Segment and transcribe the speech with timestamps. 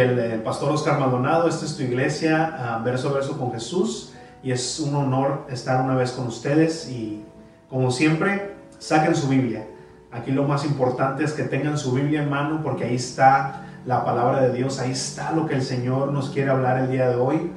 [0.00, 4.52] El, pastor Oscar Maldonado, esta es tu iglesia, ah, verso a verso con Jesús, y
[4.52, 7.24] es un honor estar una vez con ustedes y
[7.68, 9.66] como siempre, saquen su Biblia.
[10.12, 14.04] Aquí lo más importante es que tengan su Biblia en mano porque ahí está la
[14.04, 17.16] palabra de Dios, ahí está lo que el Señor nos quiere hablar el día de
[17.16, 17.52] hoy.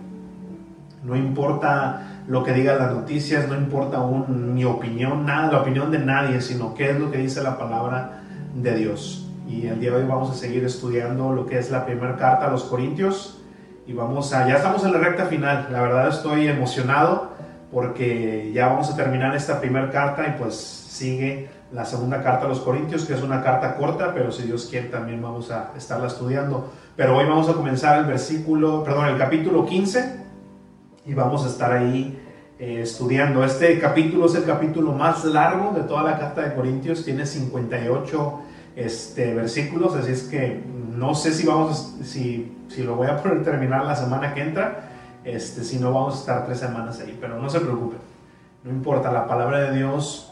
[1.03, 5.99] No importa lo que digan las noticias, no importa mi opinión, nada, la opinión de
[5.99, 8.23] nadie, sino qué es lo que dice la palabra
[8.55, 9.30] de Dios.
[9.51, 12.45] Y el día de hoy vamos a seguir estudiando lo que es la primera carta
[12.45, 13.41] a los Corintios.
[13.85, 15.67] Y vamos a, ya estamos en la recta final.
[15.73, 17.31] La verdad estoy emocionado
[17.69, 22.47] porque ya vamos a terminar esta primera carta y pues sigue la segunda carta a
[22.47, 26.07] los Corintios, que es una carta corta, pero si Dios quiere también vamos a estarla
[26.07, 26.71] estudiando.
[26.95, 30.15] Pero hoy vamos a comenzar el versículo, perdón, el capítulo 15
[31.07, 32.17] y vamos a estar ahí
[32.57, 33.43] eh, estudiando.
[33.43, 38.43] Este capítulo es el capítulo más largo de toda la carta de Corintios, tiene 58
[38.75, 40.63] este, versículos, así es que
[40.95, 44.89] no sé si vamos, si, si lo voy a poder terminar la semana que entra,
[45.23, 47.99] este, si no vamos a estar tres semanas ahí, pero no se preocupen,
[48.63, 50.31] no importa, la palabra de Dios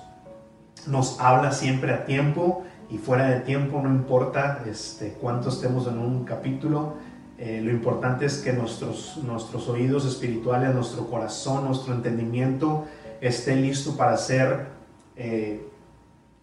[0.88, 6.00] nos habla siempre a tiempo y fuera de tiempo, no importa este, cuánto estemos en
[6.00, 6.94] un capítulo,
[7.38, 12.86] eh, lo importante es que nuestros, nuestros oídos espirituales, nuestro corazón, nuestro entendimiento
[13.22, 14.68] esté listo para ser
[15.16, 15.66] eh,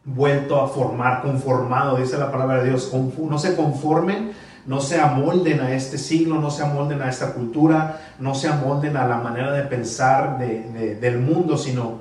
[0.06, 4.30] vuelto a formar, conformado, dice la palabra de Dios, no se conformen,
[4.64, 8.96] no se amolden a este siglo, no se amolden a esta cultura, no se amolden
[8.96, 12.00] a la manera de pensar del mundo, sino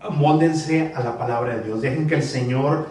[0.00, 1.80] amoldense a la palabra de Dios.
[1.80, 2.88] Dejen que el Señor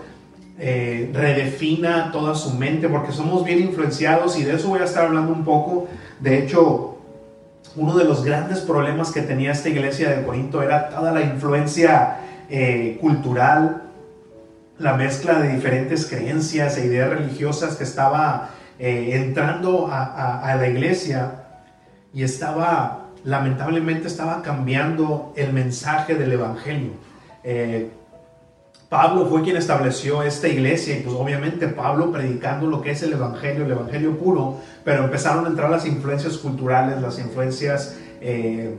[0.59, 5.05] eh, redefina toda su mente, porque somos bien influenciados y de eso voy a estar
[5.05, 5.87] hablando un poco.
[6.19, 6.97] De hecho,
[7.75, 12.17] uno de los grandes problemas que tenía esta iglesia de Corinto era toda la influencia
[12.49, 13.88] eh, cultural,
[14.79, 21.43] la mezcla de diferentes creencias e ideas religiosas que estaba eh, entrando a, la iglesia
[22.13, 26.91] y estaba, lamentablemente, estaba cambiando el mensaje del Evangelio.
[27.43, 27.91] Eh,
[28.87, 33.13] Pablo fue quien estableció esta iglesia y pues obviamente Pablo predicando lo que es el
[33.13, 37.97] Evangelio, el Evangelio puro, pero empezaron a entrar las influencias culturales, las influencias...
[38.21, 38.75] Eh,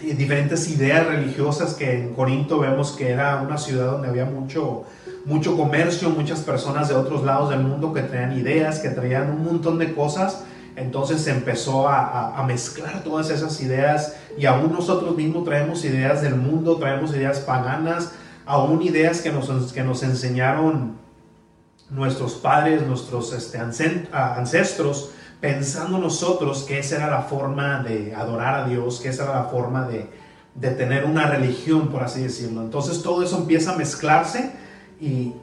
[0.00, 4.84] diferentes ideas religiosas que en Corinto vemos que era una ciudad donde había mucho,
[5.24, 9.44] mucho comercio, muchas personas de otros lados del mundo que traían ideas, que traían un
[9.44, 10.44] montón de cosas.
[10.76, 16.36] Entonces se empezó a, mezclar todas esas ideas y aún nosotros mismos traemos ideas del
[16.36, 18.12] mundo, traemos ideas paganas,
[18.46, 20.98] aún ideas que nos, que nos enseñaron
[21.90, 23.58] nuestros padres, nuestros este,
[24.12, 25.10] ancestros
[25.40, 29.44] pensando nosotros que esa era la forma de adorar a Dios, que esa era la
[29.44, 30.08] forma de,
[30.60, 32.62] tener una religión, por así decirlo.
[32.62, 34.52] Entonces todo eso empieza a mezclarse
[35.00, 35.34] y,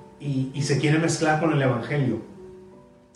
[0.61, 2.21] se quiere mezclar con el Evangelio.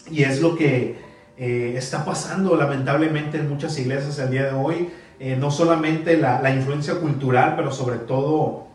[0.10, 0.98] Y es lo que
[1.38, 4.90] eh, está pasando lamentablemente en muchas iglesias el día de hoy.
[5.20, 8.68] Eh, no solamente la, influencia cultural, pero sobre todo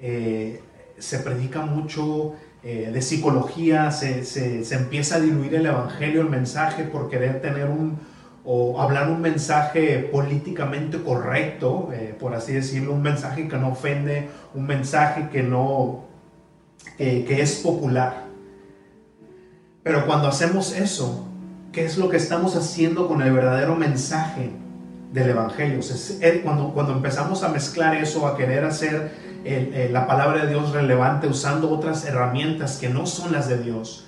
[0.00, 0.60] eh,
[0.98, 2.34] se predica mucho
[2.64, 7.68] eh, de psicología, se, se, empieza a diluir el evangelio, el mensaje, por querer tener
[7.68, 7.98] un
[8.44, 14.28] o hablar un mensaje políticamente correcto, eh, por así decirlo, un mensaje que no ofende,
[14.54, 16.04] un mensaje que no,
[16.98, 18.24] que, que es popular.
[19.82, 21.28] Pero cuando hacemos eso,
[21.72, 24.50] ¿qué es lo que estamos haciendo con el verdadero mensaje
[25.12, 25.80] del Evangelio?
[26.42, 31.26] cuando, cuando empezamos a mezclar eso, a querer hacer eh, la palabra de Dios relevante
[31.26, 34.06] usando otras herramientas que no son las de Dios,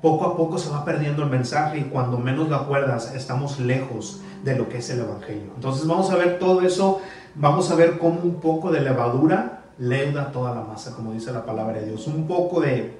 [0.00, 4.20] poco a poco se va perdiendo el mensaje y cuando menos lo acuerdas estamos lejos
[4.44, 5.52] de lo que es el Evangelio.
[5.56, 7.00] Entonces vamos a ver todo eso,
[7.34, 11.44] vamos a ver cómo un poco de levadura leuda toda la masa, como dice la
[11.44, 12.06] palabra de Dios.
[12.06, 12.96] Un poco de,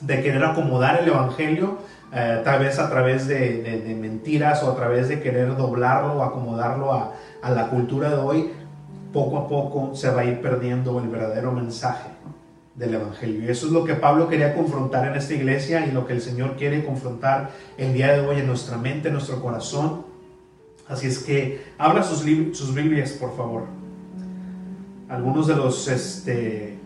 [0.00, 1.78] de querer acomodar el Evangelio,
[2.12, 6.92] eh, tal vez a través de, mentiras o a través de querer doblarlo o acomodarlo
[6.92, 7.12] a,
[7.42, 8.52] a la cultura de hoy,
[9.12, 12.10] poco a poco se va a ir perdiendo el verdadero mensaje
[12.74, 13.42] del Evangelio.
[13.44, 16.20] Y eso es lo que Pablo quería confrontar en esta iglesia y lo que el
[16.20, 20.06] Señor quiere confrontar el día de hoy en nuestra mente, en nuestro corazón.
[20.88, 22.20] Así es que abra sus,
[22.56, 23.64] sus Biblias, por favor.
[25.08, 26.78] Algunos de los, este,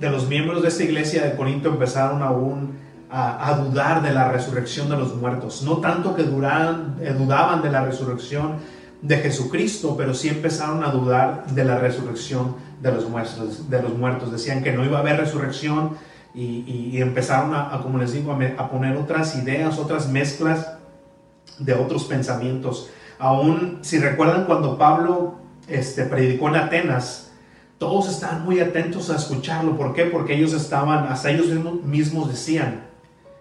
[0.00, 2.76] de los miembros de esta iglesia de Corinto empezaron aún
[3.08, 5.62] a, dudar de la resurrección de los muertos.
[5.62, 8.56] No tanto que eh, dudaban de la resurrección,
[9.02, 13.70] de Jesucristo, pero sí empezaron a dudar de la resurrección de los muertos.
[13.70, 14.32] De los muertos.
[14.32, 15.96] Decían que no iba a haber resurrección
[16.34, 20.74] y, empezaron a, como les digo, a, poner otras ideas, otras mezclas
[21.58, 22.90] de otros pensamientos.
[23.18, 25.36] Aún, si recuerdan cuando Pablo
[25.68, 27.32] este, predicó en Atenas,
[27.78, 29.76] todos estaban muy atentos a escucharlo.
[29.76, 30.04] ¿Por qué?
[30.04, 31.48] Porque ellos estaban, hasta ellos
[31.84, 32.86] mismos decían,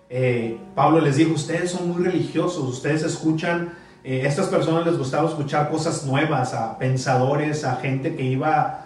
[0.09, 3.73] eh, Pablo les dijo, ustedes son muy religiosos, ustedes escuchan,
[4.05, 8.85] eh, estas personas les gustaba escuchar cosas nuevas, a pensadores, a gente que iba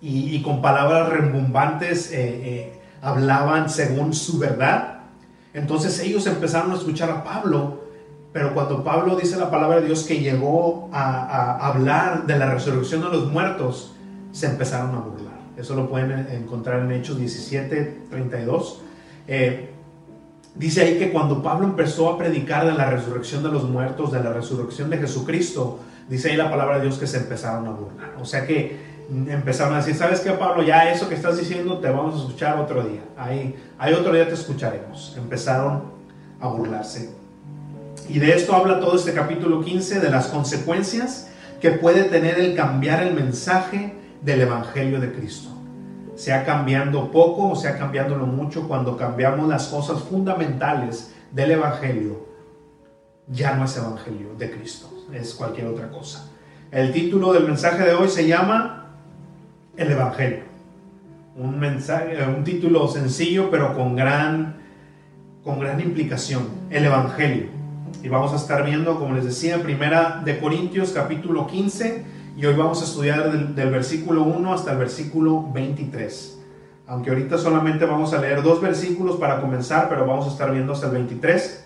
[0.00, 2.72] y, con palabras rembombantes eh,
[3.02, 5.00] hablaban según su verdad.
[5.52, 7.84] Entonces ellos empezaron a escuchar a Pablo,
[8.32, 13.02] pero cuando Pablo dice la palabra de Dios que llegó a, hablar de la resurrección
[13.02, 13.94] de los muertos,
[14.32, 15.36] se empezaron a burlar.
[15.58, 18.80] Eso lo pueden encontrar en Hechos 17, 32.
[20.58, 24.22] Dice ahí que cuando Pablo empezó a predicar de la resurrección de los muertos, de
[24.22, 28.14] la resurrección de Jesucristo, dice ahí la palabra de Dios que se empezaron a burlar.
[28.18, 30.62] O sea que empezaron a decir, ¿sabes qué, Pablo?
[30.62, 33.02] Ya eso que estás diciendo te vamos a escuchar otro día.
[33.18, 35.14] Ahí, ahí otro día te escucharemos.
[35.18, 35.82] Empezaron
[36.40, 37.10] a burlarse.
[38.08, 41.28] Y de esto habla todo este capítulo 15, de las consecuencias
[41.60, 45.55] que puede tener el cambiar el mensaje del Evangelio de Cristo
[46.16, 52.26] sea cambiando poco o sea cambiándolo mucho, cuando cambiamos las cosas fundamentales del Evangelio,
[53.28, 56.30] ya no es Evangelio de Cristo, es cualquier otra cosa.
[56.70, 58.86] El título del mensaje de hoy se llama
[59.76, 60.40] El Evangelio.
[61.36, 64.56] Un, mensaje, un título sencillo pero con gran,
[65.44, 66.48] con gran implicación.
[66.70, 67.46] El Evangelio.
[68.02, 72.54] Y vamos a estar viendo, como les decía, primera de Corintios capítulo 15 y hoy
[72.54, 76.38] vamos a estudiar del, versículo 1 hasta el versículo 23.
[76.86, 80.74] Aunque ahorita solamente vamos a leer dos versículos para comenzar, pero vamos a estar viendo
[80.74, 81.64] hasta el 23.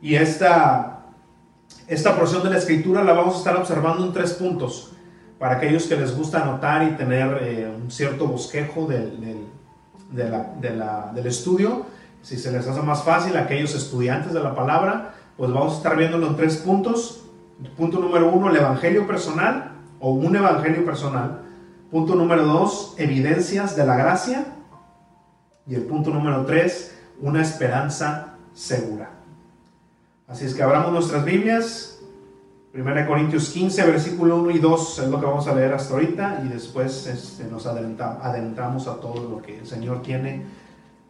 [0.00, 1.04] Y esta,
[1.86, 4.92] esta porción de la escritura la vamos a estar observando en tres puntos.
[5.38, 9.20] Para aquellos que les gusta anotar y tener eh, un cierto bosquejo del,
[10.10, 11.84] del estudio,
[12.22, 15.94] si se les hace más fácil, aquellos estudiantes de la palabra, pues vamos a estar
[15.94, 17.24] viéndolo en tres puntos.
[17.76, 21.42] Punto número uno, el evangelio personal o un evangelio personal.
[21.90, 24.46] Punto número dos, evidencias de la gracia.
[25.66, 29.10] Y el punto número tres, una esperanza segura.
[30.28, 31.92] Así es que abramos nuestras Biblias.
[32.74, 36.42] 1 Corintios 15, versículo 1 y 2 es lo que vamos a leer hasta ahorita
[36.44, 40.44] y después este, nos adentramos a todo lo que el Señor tiene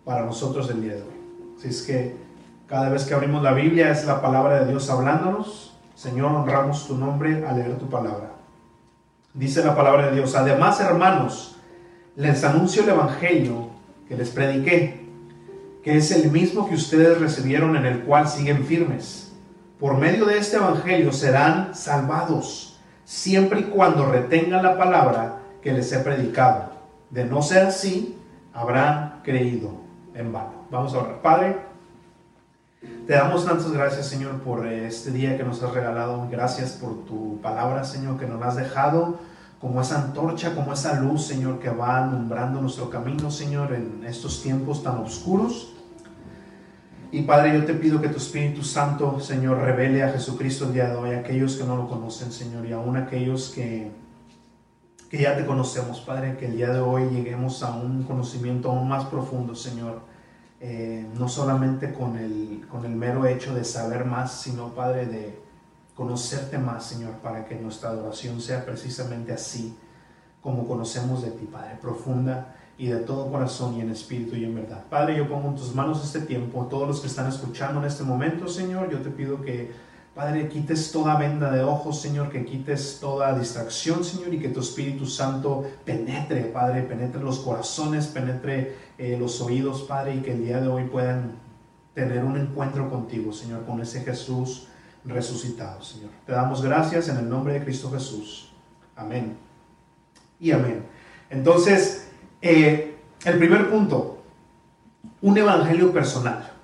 [0.04, 1.56] para nosotros el día de hoy.
[1.58, 2.14] Así es que
[2.68, 5.76] cada vez que abrimos la Biblia es la palabra de Dios hablándonos.
[5.96, 8.35] Señor, honramos tu nombre al leer tu palabra.
[9.36, 11.56] Dice la palabra de Dios, además hermanos,
[12.16, 13.68] les anuncio el Evangelio
[14.08, 15.04] que les prediqué,
[15.84, 19.34] que es el mismo que ustedes recibieron en el cual siguen firmes.
[19.78, 25.92] Por medio de este Evangelio serán salvados, siempre y cuando retengan la palabra que les
[25.92, 26.72] he predicado.
[27.10, 28.16] De no ser así,
[28.54, 29.70] habrán creído
[30.14, 30.64] en vano.
[30.70, 31.20] Vamos a orar.
[31.20, 31.58] Padre,
[32.80, 36.28] te damos tantas gracias, Señor, por este día que nos has regalado.
[36.30, 39.18] Gracias por tu palabra, Señor, que nos has dejado
[39.60, 44.42] como esa antorcha, como esa luz, Señor, que va alumbrando nuestro camino, Señor, en estos
[44.42, 45.72] tiempos tan oscuros.
[47.10, 50.88] Y Padre, yo te pido que tu Espíritu Santo, Señor, revele a Jesucristo el día
[50.88, 53.90] de hoy, a aquellos que no lo conocen, Señor, y aún aquellos que,
[55.08, 58.88] que ya te conocemos, Padre, que el día de hoy lleguemos a un conocimiento aún
[58.88, 60.15] más profundo, Señor.
[60.68, 65.38] Eh, no solamente con el, con el mero hecho de saber más, sino, Padre, de,
[65.94, 69.76] conocerte más, Señor, para que nuestra adoración sea precisamente así
[70.42, 74.56] como conocemos de ti, Padre, profunda y de todo corazón y en espíritu y en
[74.56, 74.82] verdad.
[74.90, 78.02] Padre, yo pongo en tus manos este tiempo, todos los que están escuchando en este
[78.02, 79.70] momento, Señor, yo te pido que,
[80.16, 84.60] Padre, quites toda venda de ojos, Señor, que quites toda distracción, Señor, y que tu
[84.60, 90.42] Espíritu Santo penetre, Padre, penetre los corazones, penetre eh, los oídos, Padre, y que el
[90.42, 91.32] día de hoy puedan
[91.92, 94.68] tener un encuentro contigo, Señor, con ese Jesús
[95.04, 96.08] resucitado, Señor.
[96.24, 98.50] Te damos gracias en el nombre de Cristo Jesús.
[98.96, 99.36] Amén.
[100.40, 100.82] Y amén.
[101.28, 102.08] Entonces,
[102.40, 104.22] eh, el primer punto,
[105.20, 106.55] un evangelio personal.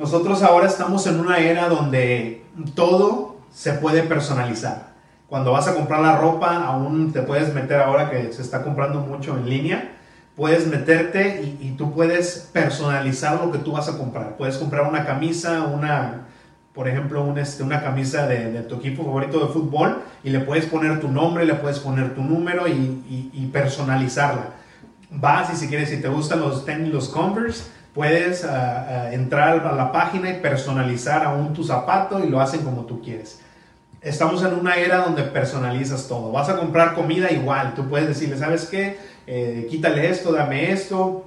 [0.00, 2.42] Nosotros ahora estamos en una era donde
[2.74, 4.94] todo se puede personalizar.
[5.28, 9.00] Cuando vas a comprar la ropa, aún te puedes meter ahora que se está comprando
[9.00, 9.92] mucho en línea,
[10.36, 14.38] puedes meterte y, y tú puedes personalizar lo que tú vas a comprar.
[14.38, 16.28] Puedes comprar una camisa, una,
[16.72, 20.98] por ejemplo, este, una camisa de, tu equipo favorito de fútbol y le puedes poner
[20.98, 24.46] tu nombre, le puedes poner tu número y, personalizarla.
[25.10, 29.66] Vas y si quieres, si te gustan los tenis, los Converse, puedes ah, ah, entrar
[29.66, 33.40] a la página y personalizar aún tu zapato y lo hacen como tú quieres.
[34.00, 36.32] Estamos en una era donde personalizas todo.
[36.32, 37.74] Vas a comprar comida igual.
[37.74, 38.98] Tú puedes decirle, ¿sabes qué?
[39.26, 41.26] Eh, quítale esto, dame esto.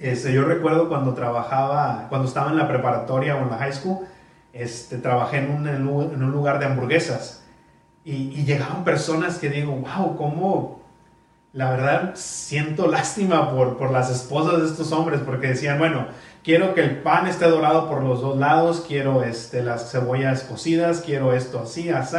[0.00, 4.06] Este, yo recuerdo cuando trabajaba, cuando estaba en la preparatoria o en la high school,
[4.52, 7.42] este, trabajé en un, en un, lugar de hamburguesas
[8.04, 10.75] y, llegaban personas que digo, wow, cómo,
[11.56, 16.06] la verdad siento lástima por, por las esposas de estos hombres porque decían, bueno,
[16.44, 21.00] quiero que el pan esté dorado por los dos lados, quiero este, las cebollas cocidas,
[21.00, 22.18] quiero esto así, así.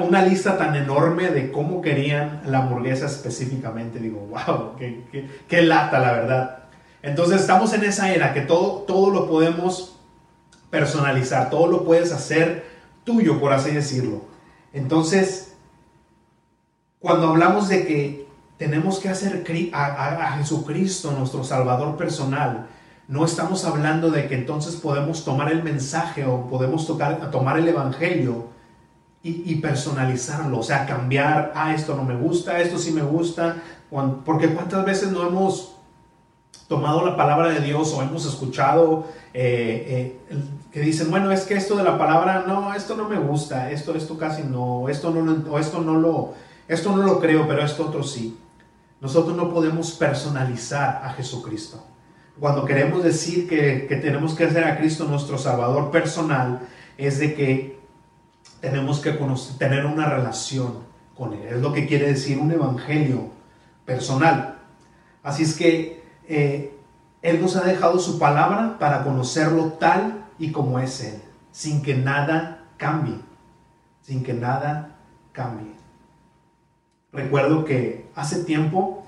[0.00, 3.98] Una lista tan enorme de cómo querían la hamburguesa específicamente.
[3.98, 6.58] Digo, wow, qué, qué, lata, la verdad.
[7.02, 9.98] Entonces estamos en esa era que todo, todo lo podemos
[10.70, 12.64] personalizar, todo lo puedes hacer
[13.02, 14.22] tuyo, por así decirlo.
[14.72, 15.56] Entonces,
[17.00, 18.23] cuando hablamos de que
[18.58, 22.66] tenemos que hacer a, Jesucristo nuestro Salvador personal,
[23.08, 27.68] no estamos hablando de que entonces podemos tomar el mensaje o podemos tocar, tomar el
[27.68, 28.48] Evangelio
[29.22, 33.56] y, personalizarlo, o sea, cambiar, ah, esto no me gusta, esto sí me gusta,
[34.24, 35.76] porque cuántas veces no hemos
[36.68, 41.54] tomado la palabra de Dios o hemos escuchado eh, eh, que dicen, bueno, es que
[41.54, 45.58] esto de la palabra, no, esto no me gusta, esto, esto casi no, esto no,
[45.58, 46.34] esto no lo,
[46.68, 48.38] esto no lo creo, pero esto otro sí.
[49.04, 51.84] Nosotros no podemos personalizar a Jesucristo.
[52.40, 56.60] Cuando queremos decir que, tenemos que hacer a Cristo nuestro Salvador personal,
[56.96, 57.78] es de que
[58.62, 59.12] tenemos que
[59.58, 60.78] tener una relación
[61.14, 61.48] con Él.
[61.48, 63.28] Es lo que quiere decir un evangelio
[63.84, 64.60] personal.
[65.22, 66.74] Así es que eh,
[67.20, 71.20] Él nos ha dejado su palabra para conocerlo tal y como es Él,
[71.52, 73.20] sin que nada cambie,
[74.00, 74.96] sin que nada
[75.32, 75.74] cambie.
[77.12, 79.04] Recuerdo que hace tiempo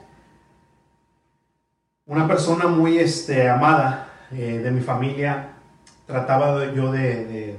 [2.07, 5.51] una persona muy este, amada eh, de mi familia
[6.07, 7.59] trataba yo de,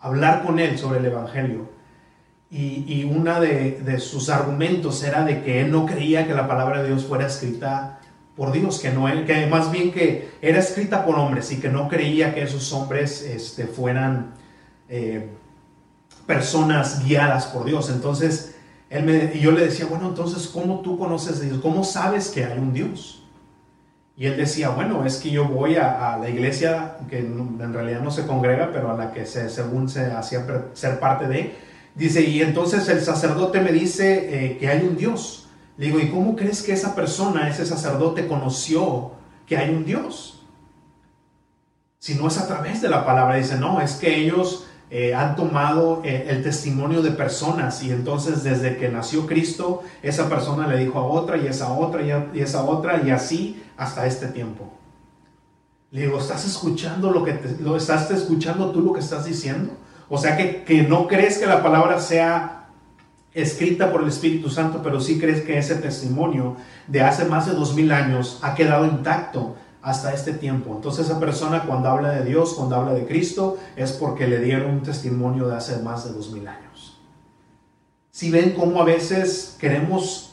[0.00, 1.68] hablar con él sobre el Evangelio.
[2.50, 6.48] Y, y uno de, de, sus argumentos era de que él no creía que la
[6.48, 8.00] palabra de Dios fuera escrita
[8.34, 11.88] por Dios, que, no, que más bien que era escrita por hombres y que no
[11.88, 14.32] creía que esos hombres este, fueran...
[14.88, 15.28] Eh,
[16.26, 17.88] personas guiadas por Dios.
[17.88, 18.55] Entonces,
[18.88, 21.58] él me, y yo le decía, bueno, entonces, ¿cómo tú conoces a Dios?
[21.60, 23.22] ¿Cómo sabes que hay un Dios?
[24.16, 28.10] Y él decía, bueno, es que yo voy a, la iglesia que en realidad no
[28.10, 31.54] se congrega, pero a la que se, según se hacía ser parte de.
[31.94, 35.48] Dice, y entonces el sacerdote me dice eh, que hay un Dios.
[35.76, 39.12] Le digo, ¿y cómo crees que esa persona, ese sacerdote, conoció
[39.46, 40.42] que hay un Dios?
[41.98, 43.36] Si no es a través de la palabra.
[43.36, 48.44] Dice, no, es que ellos eh, han tomado eh, el testimonio de personas y entonces
[48.44, 52.62] desde que nació Cristo, esa persona le dijo a otra y esa otra y, esa
[52.62, 54.72] otra y así hasta este tiempo.
[55.90, 59.72] Le digo, ¿estás escuchando lo que lo estás escuchando tú lo que estás diciendo?
[60.08, 62.68] O sea que, que no crees que la palabra sea
[63.34, 67.52] escrita por el Espíritu Santo, pero sí crees que ese testimonio de hace más de
[67.52, 70.74] dos mil años ha quedado intacto hasta este tiempo.
[70.74, 74.72] Entonces esa persona cuando habla de Dios, cuando habla de Cristo, es porque le dieron
[74.72, 77.00] un testimonio de hace más de dos mil años.
[78.10, 80.32] Si ven cómo a veces queremos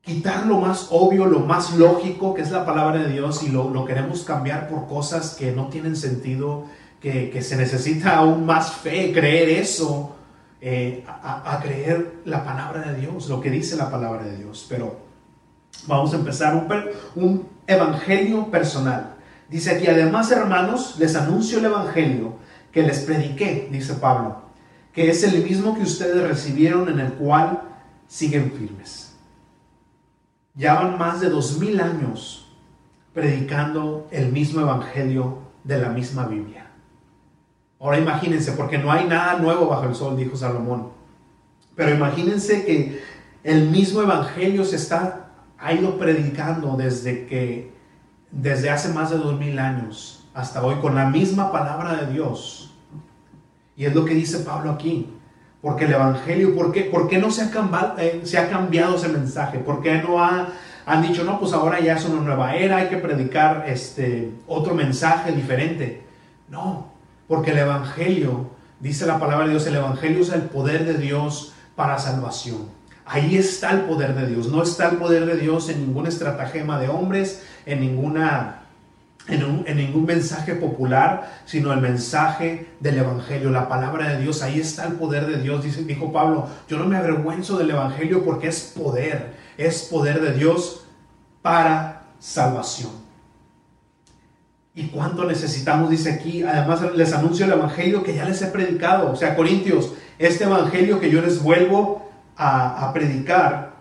[0.00, 3.84] quitar lo más obvio, lo más lógico, que es la palabra de Dios, y lo,
[3.84, 6.64] queremos cambiar por cosas que no tienen sentido,
[7.00, 10.16] que, se necesita aún más fe, creer eso,
[10.60, 14.66] eh, a creer la palabra de Dios, lo que dice la palabra de Dios.
[14.68, 15.03] Pero
[15.86, 16.66] Vamos a empezar
[17.14, 19.14] un, evangelio personal.
[19.48, 22.36] Dice aquí, además hermanos, les anuncio el evangelio
[22.72, 24.42] que les prediqué, dice Pablo,
[24.92, 27.62] que es el mismo que ustedes recibieron en el cual
[28.06, 29.14] siguen firmes.
[30.54, 32.48] Ya van más de dos mil años
[33.12, 36.66] predicando el mismo evangelio de la misma Biblia.
[37.80, 40.90] Ahora imagínense, porque no hay nada nuevo bajo el sol, dijo Salomón.
[41.76, 43.02] Pero imagínense que
[43.42, 45.23] el mismo evangelio se está
[45.64, 47.72] ha ido predicando desde que,
[48.30, 52.74] desde hace más de dos mil años hasta hoy, con la misma palabra de Dios.
[53.74, 55.10] Y es lo que dice Pablo aquí.
[55.62, 58.96] Porque el Evangelio, ¿por qué, por qué no se ha, cambiado, eh, se ha cambiado
[58.96, 59.58] ese mensaje?
[59.58, 60.48] ¿Por qué no ha,
[60.84, 64.74] han dicho, no, pues ahora ya es una nueva era, hay que predicar este, otro
[64.74, 66.02] mensaje diferente?
[66.50, 66.88] No,
[67.26, 71.54] porque el Evangelio, dice la palabra de Dios, el Evangelio es el poder de Dios
[71.74, 72.68] para salvación.
[73.06, 74.48] Ahí está el poder de Dios.
[74.48, 78.64] No está el poder de Dios en ningún estratagema de hombres, en ninguna
[79.26, 84.42] en, ningún mensaje popular, sino el mensaje del Evangelio, la palabra de Dios.
[84.42, 86.48] Ahí está el poder de Dios, dice, dijo Pablo.
[86.68, 90.84] Yo no me avergüenzo del Evangelio porque es poder, es poder de Dios
[91.40, 92.90] para salvación.
[94.74, 95.88] ¿Y cuánto necesitamos?
[95.88, 99.10] Dice aquí, además les anuncio el Evangelio que ya les he predicado.
[99.10, 102.03] O sea, Corintios, este Evangelio que yo les vuelvo
[102.36, 103.74] a, predicar,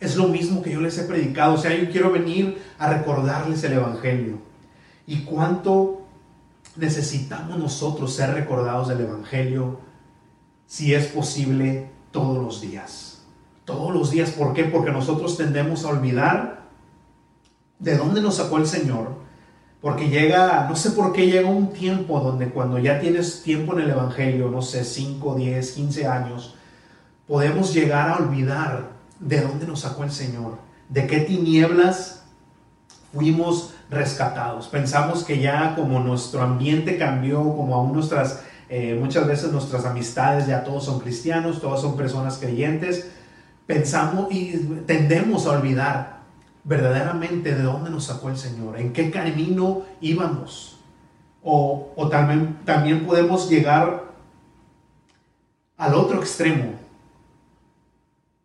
[0.00, 1.54] es lo mismo que yo les he predicado.
[1.54, 4.38] O sea, yo quiero venir a recordarles el Evangelio.
[5.06, 6.02] Y cuánto
[6.76, 9.80] necesitamos nosotros ser recordados del Evangelio,
[10.66, 13.22] si es posible, todos los días.
[13.64, 14.30] Todos los días.
[14.30, 14.64] ¿Por qué?
[14.64, 16.68] Porque nosotros tendemos a olvidar
[17.78, 19.18] de dónde nos sacó el Señor,
[19.80, 23.80] porque llega, no sé por qué llega un tiempo donde cuando ya tienes tiempo en
[23.80, 26.56] el Evangelio, no sé, 5, 10, 15 años,
[27.28, 28.88] podemos llegar a olvidar
[29.20, 30.58] de dónde nos sacó el Señor,
[30.88, 32.22] de qué tinieblas
[33.12, 34.68] fuimos rescatados.
[34.68, 40.46] Pensamos que ya como nuestro ambiente cambió, como aún nuestras, eh, muchas veces nuestras amistades
[40.46, 43.10] ya todos son cristianos, todos son personas creyentes,
[43.66, 44.56] pensamos y
[44.86, 46.18] tendemos a olvidar
[46.64, 50.76] verdaderamente de dónde nos sacó el Señor, en qué camino íbamos.
[51.42, 54.08] O, o también, también podemos llegar
[55.76, 56.72] al otro extremo,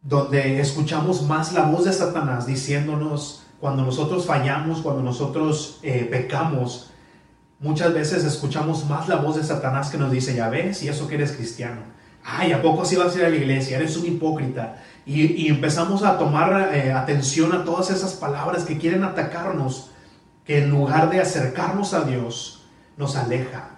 [0.03, 6.91] donde escuchamos más la voz de Satanás diciéndonos, cuando nosotros fallamos, cuando nosotros eh, pecamos,
[7.60, 11.07] muchas veces escuchamos más la voz de Satanás que nos dice, ya ves, y eso
[11.07, 11.81] que eres cristiano.
[12.25, 13.77] Ay, ¿a poco así vas a ir a la iglesia?
[13.77, 14.83] Eres un hipócrita.
[15.05, 19.91] Y, empezamos a tomar eh, atención a todas esas palabras que quieren atacarnos,
[20.45, 22.63] que en lugar de acercarnos a Dios,
[22.98, 23.69] nos aleja,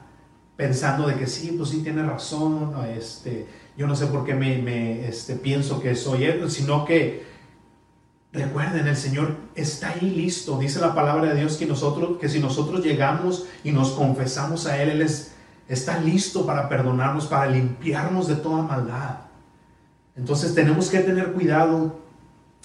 [0.56, 4.58] pensando de que sí, pues sí tiene razón, este, yo no sé por qué me,
[4.60, 7.26] me este, pienso que soy él, sino que
[8.36, 10.60] Recuerden, el Señor está ahí listo.
[10.60, 14.82] Dice la palabra de Dios que nosotros, que si nosotros llegamos y nos confesamos a
[14.82, 15.10] Él, Él
[15.70, 19.20] está listo para perdonarnos, para limpiarnos de toda maldad.
[20.18, 21.98] Entonces tenemos que tener cuidado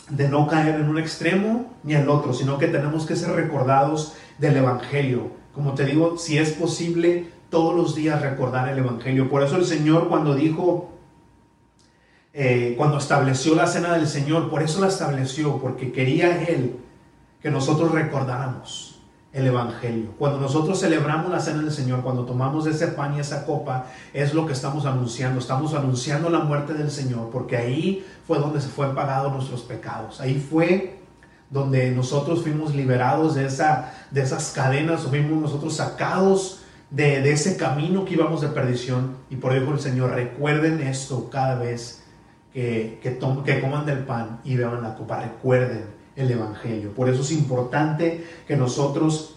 [0.09, 4.15] de no caer en un extremo ni el otro, sino que tenemos que ser recordados
[4.39, 5.31] del Evangelio.
[5.55, 9.31] Como te digo, si es posible, todos los días recordar el Evangelio.
[9.31, 10.91] Por eso el Señor cuando dijo,
[12.33, 16.77] eh, cuando estableció la cena del Señor, por eso la estableció, porque quería Él
[17.43, 19.01] que nosotros recordáramos
[19.33, 20.13] el Evangelio.
[20.19, 24.35] Cuando nosotros celebramos la cena del Señor, cuando tomamos ese pan y esa copa, es
[24.35, 25.39] lo que estamos anunciando.
[25.39, 30.21] Estamos anunciando la muerte del Señor, porque ahí fue donde se fue pagado nuestros pecados.
[30.21, 30.99] Ahí fue
[31.49, 37.57] donde nosotros fuimos liberados de, esa, de esas cadenas, fuimos nosotros sacados de, de ese
[37.57, 39.17] camino que íbamos de perdición.
[39.31, 42.03] Y por eso el Señor, recuerden esto cada vez
[42.53, 45.85] que, que, coman del pan y beban la copa, recuerden
[46.17, 46.93] el Evangelio.
[46.93, 49.37] Por eso es importante que nosotros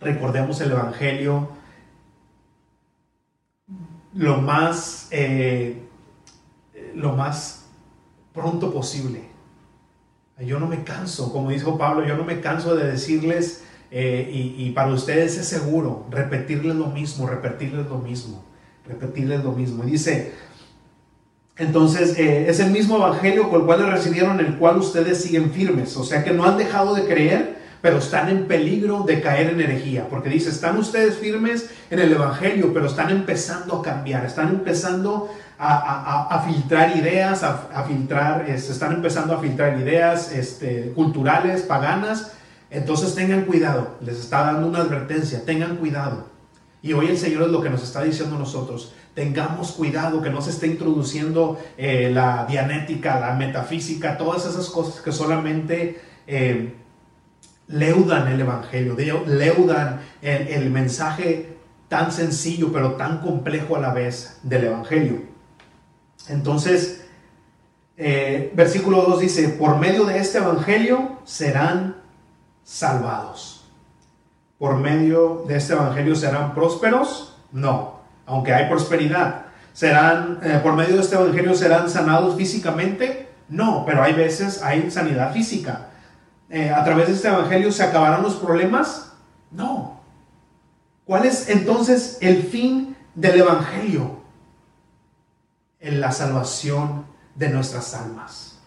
[0.00, 1.48] recordemos el Evangelio
[4.14, 5.82] lo más, eh,
[6.94, 7.66] lo más
[8.32, 9.22] pronto posible.
[10.38, 14.66] Yo no me canso, como dijo Pablo, yo no me canso de decirles, eh, y,
[14.66, 18.44] y, para ustedes es seguro, repetirles lo mismo, repetirles lo mismo,
[18.86, 19.84] repetirles lo mismo.
[19.84, 20.34] Y dice,
[21.58, 25.96] entonces, eh, es el mismo evangelio con el cual recibieron, el cual ustedes siguen firmes.
[25.96, 29.60] O sea que no han dejado de creer, pero están en peligro de caer en
[29.60, 30.06] herejía.
[30.08, 35.30] Porque dice, están ustedes firmes en el evangelio, pero están empezando a cambiar, están empezando
[35.58, 42.32] a, filtrar ideas, a, filtrar, este, están empezando a filtrar ideas este, culturales, paganas.
[42.68, 46.26] Entonces tengan cuidado, les está dando una advertencia, tengan cuidado.
[46.82, 50.28] Y hoy el Señor es lo que nos está diciendo a nosotros tengamos cuidado que
[50.28, 56.74] no se esté introduciendo eh, la dianética, la metafísica, todas esas cosas que solamente eh,
[57.66, 58.94] leudan el Evangelio,
[59.26, 61.56] leudan el, mensaje
[61.88, 65.22] tan sencillo pero tan complejo a la vez del Evangelio.
[66.28, 67.06] Entonces,
[67.96, 72.02] eh, versículo 2 dice, por medio de este Evangelio serán
[72.64, 73.64] salvados.
[74.58, 77.38] Por medio de este Evangelio serán prósperos.
[77.50, 77.95] No,
[78.26, 79.46] aunque hay prosperidad.
[79.72, 83.28] ¿Serán, eh, por medio de este evangelio, serán sanados físicamente?
[83.48, 85.88] No, pero hay veces hay sanidad física.
[86.50, 89.12] Eh, ¿A través de este evangelio se acabarán los problemas?
[89.50, 90.00] No.
[91.04, 94.20] ¿Cuál es entonces el fin del evangelio?
[95.78, 98.58] En la salvación de nuestras almas.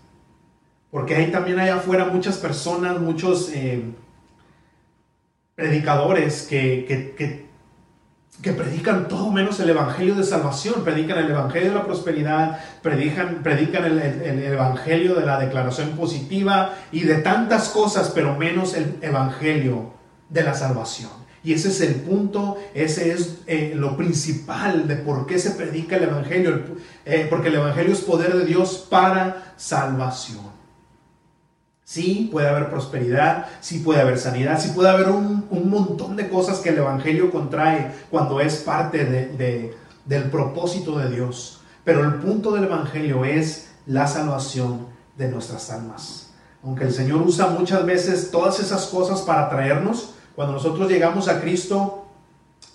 [0.91, 3.83] Porque ahí también hay afuera muchas personas, muchos eh,
[5.55, 7.48] predicadores que
[8.41, 13.85] predican todo menos el Evangelio de salvación, predican el Evangelio de la prosperidad, predican, predican
[13.85, 19.91] el, Evangelio de la declaración positiva y de tantas cosas, pero menos el Evangelio
[20.29, 21.09] de la salvación.
[21.43, 25.97] Y ese es el punto, ese es eh, lo principal de por qué se predica
[25.97, 26.61] el Evangelio,
[27.05, 30.48] eh, porque el Evangelio es poder de Dios para salvación.
[31.89, 36.59] Sí, puede haber prosperidad, sí puede haber sanidad, sí puede haber un, montón de cosas
[36.59, 39.73] que el Evangelio contrae cuando es parte
[40.05, 41.61] del propósito de Dios.
[41.83, 44.85] Pero el punto del Evangelio es la salvación
[45.17, 46.29] de nuestras almas.
[46.63, 51.41] Aunque el Señor usa muchas veces todas esas cosas para traernos, cuando nosotros llegamos a
[51.41, 52.05] Cristo,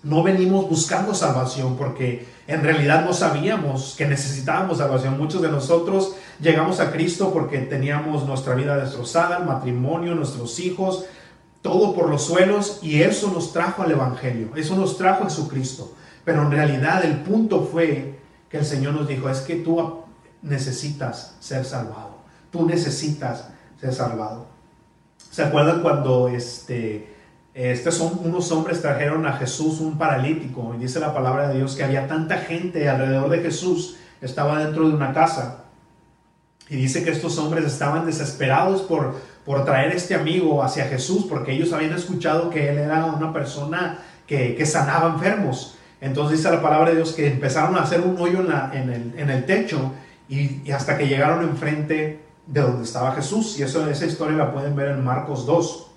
[0.02, 5.16] no venimos buscando salvación porque en realidad no sabíamos que necesitábamos salvación.
[5.16, 11.06] Muchos de nosotros llegamos a Cristo porque teníamos nuestra vida destrozada, el matrimonio, nuestros hijos,
[11.62, 15.94] todo por los suelos y eso nos trajo al Evangelio, eso nos trajo a Jesucristo.
[16.24, 18.18] Pero en realidad el punto fue
[18.48, 20.02] que el Señor nos dijo, es que tú
[20.42, 22.18] necesitas ser salvado,
[22.50, 23.48] tú necesitas
[23.80, 24.46] ser salvado.
[25.30, 27.12] ¿Se acuerdan cuando este,
[27.54, 30.74] estos son unos hombres trajeron a Jesús un paralítico?
[30.76, 34.88] Y dice la palabra de Dios que había tanta gente alrededor de Jesús, estaba dentro
[34.88, 35.63] de una casa.
[36.74, 41.52] Y dice que estos hombres estaban desesperados por, por traer este amigo hacia Jesús, porque
[41.52, 45.76] ellos habían escuchado que él era una persona que, que sanaba enfermos.
[46.00, 48.90] Entonces dice la palabra de Dios que empezaron a hacer un hoyo en, la, en,
[48.90, 49.92] el, en el, techo
[50.28, 53.56] y, hasta que llegaron enfrente de donde estaba Jesús.
[53.60, 55.90] Y eso, esa historia la pueden ver en Marcos 2.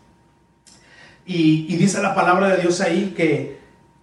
[1.26, 3.58] Y, y dice la palabra de Dios ahí que,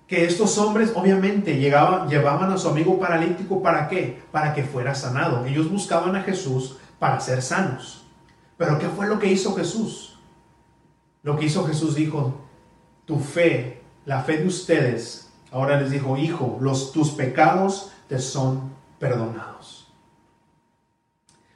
[0.06, 4.22] que estos hombres obviamente llevaban a su amigo paralítico para qué?
[4.30, 5.44] Para que fuera sanado.
[5.46, 8.06] Ellos buscaban a Jesús para ser sanos.
[8.56, 10.18] Pero ¿qué fue lo que hizo Jesús?
[11.22, 12.34] Lo que hizo Jesús dijo,
[13.06, 18.72] tu fe, la fe de ustedes, ahora les dijo, hijo, los, tus pecados te son
[18.98, 19.64] perdonados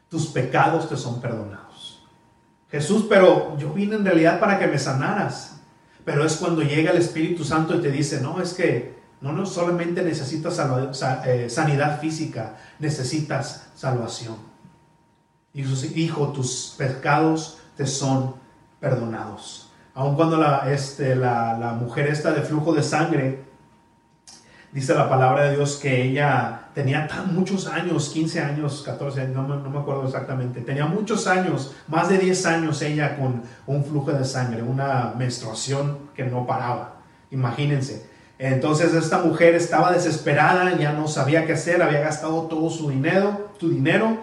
[0.08, 2.02] tus pecados te son perdonados.
[2.70, 5.57] Jesús, pero yo vine en realidad para que me sanaras.
[6.08, 9.44] Pero es cuando llega el Espíritu Santo y te dice, no, es que no, no
[9.44, 10.58] solamente necesitas
[11.26, 14.36] eh, sanidad física, necesitas salvación.
[15.52, 15.64] Y
[16.00, 18.36] hijo, tus pecados te son
[18.80, 19.70] perdonados.
[19.92, 23.44] Aun cuando la, este, la, la mujer esta de flujo de sangre,
[24.72, 29.42] dice la palabra de Dios que ella tenía tan muchos años, 15 años, 14, no,
[29.42, 34.12] no, me acuerdo exactamente, tenía muchos años, más de 10 años ella con un flujo
[34.12, 37.00] de sangre, una menstruación que no paraba,
[37.32, 38.06] imagínense.
[38.38, 43.50] Entonces esta mujer estaba desesperada, ya no sabía qué hacer, había gastado todo su dinero,
[43.58, 44.16] su dinero,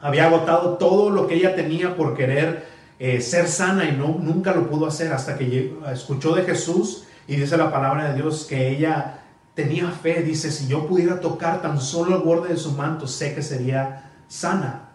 [0.00, 2.66] había agotado todo lo que ella tenía por querer
[2.98, 7.36] eh, ser sana y no, nunca lo pudo hacer hasta que escuchó de Jesús y
[7.36, 9.19] dice la palabra de Dios que ella
[9.54, 13.34] tenía fe, dice, si yo pudiera tocar tan solo el borde de su manto, sé
[13.34, 14.90] que sería sana.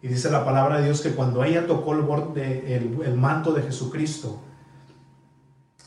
[0.00, 3.62] Y dice la palabra de Dios que cuando ella tocó el, borde, el, manto de
[3.62, 4.40] Jesucristo,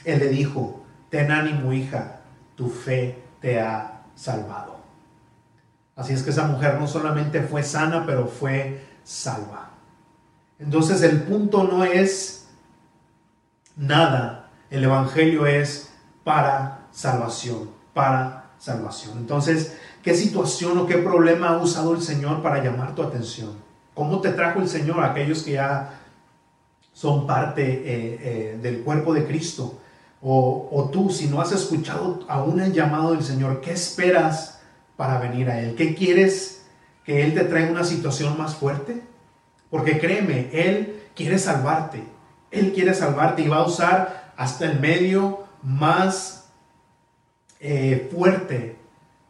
[0.04, 2.22] Él le dijo, ten ánimo hija,
[2.56, 4.82] tu fe te ha salvado.
[5.96, 9.70] Así es que esa mujer no solamente fue sana, pero fue salva.
[10.60, 12.50] Entonces el punto no es
[13.76, 15.94] nada, el Evangelio es
[16.24, 19.18] para salvación para salvación.
[19.18, 23.52] Entonces, ¿qué situación o qué problema ha usado el Señor para llamar tu atención?
[23.94, 26.00] ¿Cómo te trajo el Señor a aquellos que ya
[26.94, 29.80] son parte eh, eh, del cuerpo de Cristo?
[30.22, 34.62] O, o, tú, si no has escuchado aún el llamado del Señor, ¿qué esperas
[34.96, 35.74] para venir a Él?
[35.76, 36.66] ¿Qué quieres
[37.04, 39.02] que Él te traiga una situación más fuerte?
[39.72, 42.04] Porque créeme, Él quiere salvarte.
[42.52, 46.41] Él quiere salvarte y va a usar hasta el medio más
[47.64, 48.76] eh, fuerte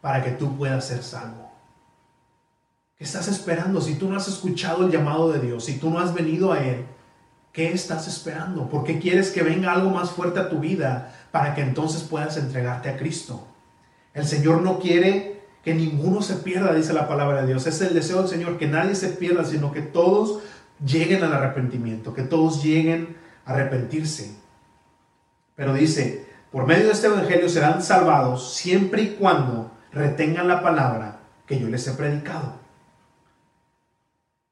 [0.00, 1.52] para que tú puedas ser salvo.
[2.96, 3.80] ¿Qué estás esperando?
[3.80, 6.64] Si tú no has escuchado el llamado de Dios, si tú no has venido a
[6.64, 6.86] Él,
[7.52, 8.70] ¿qué estás esperando?
[8.70, 12.38] ¿Por qué quieres que venga algo más fuerte a tu vida para que entonces puedas
[12.38, 13.46] entregarte a Cristo?
[14.14, 17.66] El Señor no quiere que ninguno se pierda, dice la palabra de Dios.
[17.66, 20.40] Es el deseo del Señor que nadie se pierda, sino que todos
[20.84, 24.34] lleguen al arrepentimiento, que todos lleguen a arrepentirse.
[25.54, 31.20] Pero dice, por medio de este evangelio serán salvados siempre y cuando retengan la palabra
[31.46, 32.60] que yo les he predicado.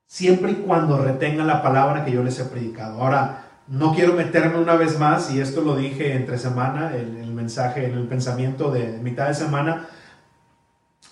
[0.07, 3.01] Siempre y cuando retengan la palabra que yo les he predicado.
[3.01, 7.33] Ahora, no quiero meterme una vez más, y esto lo dije entre semana, el, el
[7.33, 9.87] mensaje, en el pensamiento de mitad de semana,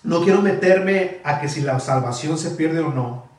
[0.03, 3.29] no quiero meterme a que si la salvación se pierde o no,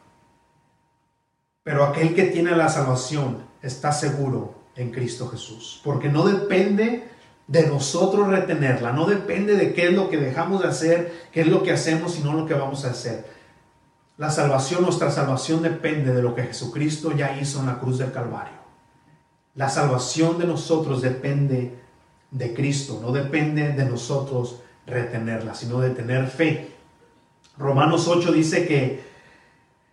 [1.63, 7.11] pero aquel que tiene la salvación está seguro en Cristo Jesús, porque no depende
[7.51, 8.93] de nosotros retenerla.
[8.93, 12.15] No depende de qué es lo que dejamos de hacer, qué es lo que hacemos,
[12.15, 13.27] sino lo que vamos a hacer.
[14.19, 18.13] La salvación, nuestra salvación depende de lo que Jesucristo ya hizo en la cruz del
[18.13, 18.55] Calvario.
[19.57, 21.77] La salvación de nosotros depende
[22.31, 26.71] de Cristo, no depende de nosotros retenerla, sino de tener fe.
[27.59, 29.03] Romanos 8 dice que,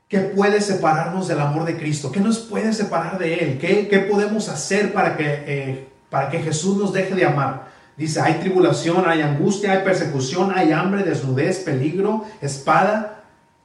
[0.08, 2.12] ¿qué puede separarnos del amor de Cristo?
[2.12, 3.58] ¿Qué nos puede separar de Él?
[3.58, 7.67] ¿Qué, qué podemos hacer para que eh, para que Jesús nos deje de amar.
[7.98, 13.24] Dice, hay tribulación, hay angustia, hay persecución, hay hambre, desnudez, peligro, espada.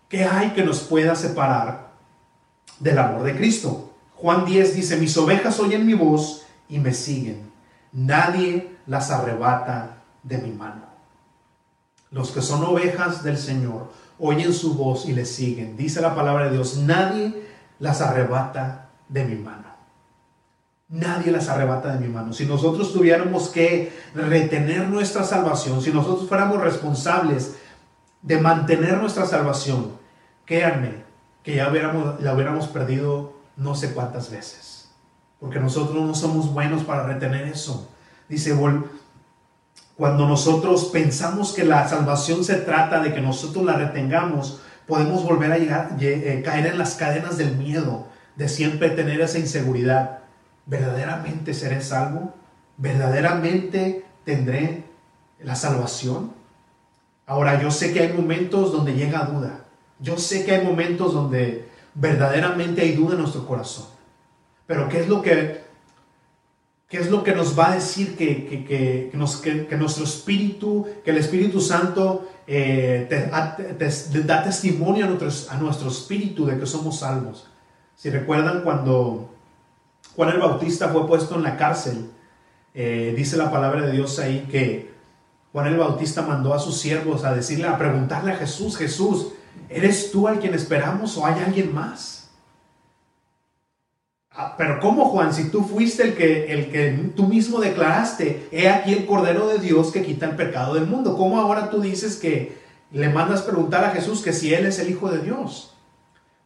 [0.09, 1.93] ¿Qué hay que nos pueda separar
[2.81, 3.93] del amor de Cristo?
[4.15, 7.51] Juan 10 dice, mis ovejas oyen mi voz y me siguen.
[7.93, 10.83] Nadie las arrebata de mi mano.
[12.11, 15.77] Los que son ovejas del Señor oyen su voz y le siguen.
[15.77, 17.47] Dice la palabra de Dios, nadie
[17.79, 19.72] las arrebata de mi mano.
[20.93, 22.33] Nadie las arrebata de mi mano.
[22.33, 27.57] Si nosotros tuviéramos que retener nuestra salvación, si nosotros fuéramos responsables
[28.21, 29.93] de mantener nuestra salvación,
[30.45, 31.03] créanme
[31.43, 34.91] que ya hubiéramos, la hubiéramos perdido no sé cuántas veces.
[35.41, 37.89] Porque nosotros no somos buenos para retener eso.
[38.29, 38.55] Dice,
[39.97, 45.53] cuando nosotros pensamos que la salvación se trata de que nosotros la retengamos, podemos volver
[45.53, 50.22] a llegar, eh, caer en las cadenas del miedo, de siempre tener esa inseguridad.
[50.67, 52.35] ¿Verdaderamente seré salvo?
[52.77, 54.85] ¿Verdaderamente tendré
[55.41, 56.33] la salvación?
[57.27, 59.65] Ahora, yo sé que hay momentos donde llega duda.
[59.99, 63.87] Yo sé que hay momentos donde verdaderamente hay duda en nuestro corazón.
[64.67, 65.63] Pero ¿qué es lo que,
[66.89, 71.11] qué es lo que nos va a decir que, que, que, que nuestro espíritu, que
[71.11, 73.09] el Espíritu Santo eh,
[74.25, 77.49] da testimonio a nuestro, a nuestro espíritu de que somos salvos?
[77.97, 79.32] Si recuerdan cuando
[80.17, 82.11] Juan el Bautista fue puesto en la cárcel,
[82.75, 84.93] eh, dice la palabra de Dios ahí que
[85.53, 89.29] Juan el Bautista mandó a sus siervos a decirle, a preguntarle a Jesús, Jesús,
[89.69, 92.31] ¿eres tú al quien esperamos o hay alguien más?
[94.35, 95.35] Ah, pero ¿cómo Juan?
[95.35, 99.59] Si tú fuiste el que, el que tú mismo declaraste, he aquí el Cordero de
[99.59, 101.19] Dios que quita el pecado del mundo.
[101.19, 102.59] ¿Cómo ahora tú dices que
[102.91, 105.75] le mandas preguntar a Jesús que si Él es el Hijo de Dios?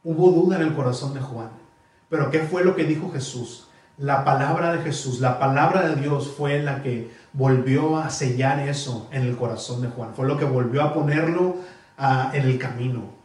[0.03, 1.66] Hubo duda en el corazón de Juan.
[2.09, 3.69] Pero ¿qué fue lo que dijo Jesús?
[3.99, 9.09] La palabra de Jesús, la palabra de Dios fue la que volvió a sellar eso
[9.11, 10.15] en el corazón de Juan.
[10.15, 11.57] Fue lo que volvió a ponerlo
[11.97, 13.17] ah, en el camino.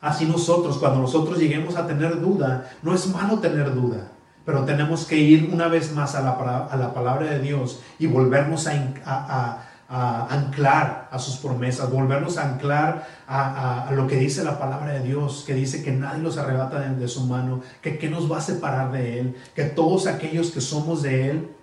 [0.00, 4.12] Así nosotros, cuando nosotros lleguemos a tener duda, no es malo tener duda,
[4.46, 8.06] pero tenemos que ir una vez más a la, a la palabra de Dios y
[8.06, 14.92] volvernos a, anclar a sus promesas, volvernos a anclar a, lo que dice la palabra
[14.92, 18.38] de Dios, que dice que nadie los arrebata de, su mano, que qué nos va
[18.38, 21.56] a separar de Él, que todos aquellos que somos de Él,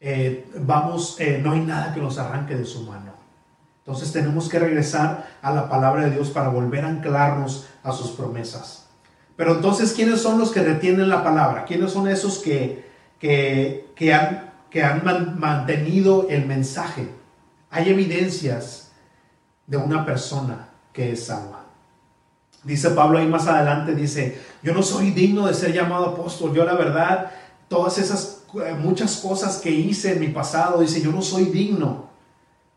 [0.00, 3.12] eh, vamos, eh, no hay nada que nos arranque de su mano.
[3.78, 8.12] Entonces tenemos que regresar a la palabra de Dios para volver a anclarnos a sus
[8.12, 8.86] promesas.
[9.34, 11.64] Pero entonces, ¿quiénes son los que retienen la palabra?
[11.64, 12.88] ¿Quiénes son esos que,
[13.18, 17.06] que, que han que han mantenido el mensaje.
[17.70, 18.90] Hay evidencias
[19.66, 21.66] de una persona que es salva.
[22.64, 26.54] Dice Pablo ahí más adelante, dice, yo no soy digno de ser llamado apóstol.
[26.54, 27.32] Yo la verdad,
[27.68, 32.08] todas esas eh, muchas cosas que hice en mi pasado, dice, yo no soy digno.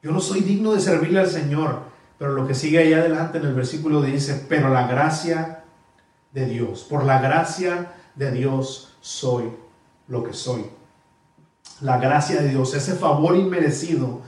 [0.03, 1.83] Yo no soy digno de servirle al Señor.
[2.17, 5.63] Pero lo que sigue ahí adelante en el versículo dice, pero la gracia
[6.33, 9.45] de Dios, por la gracia de Dios soy
[10.07, 10.65] lo que soy
[11.81, 14.21] la gracia de Dios, ese favor inmerecido,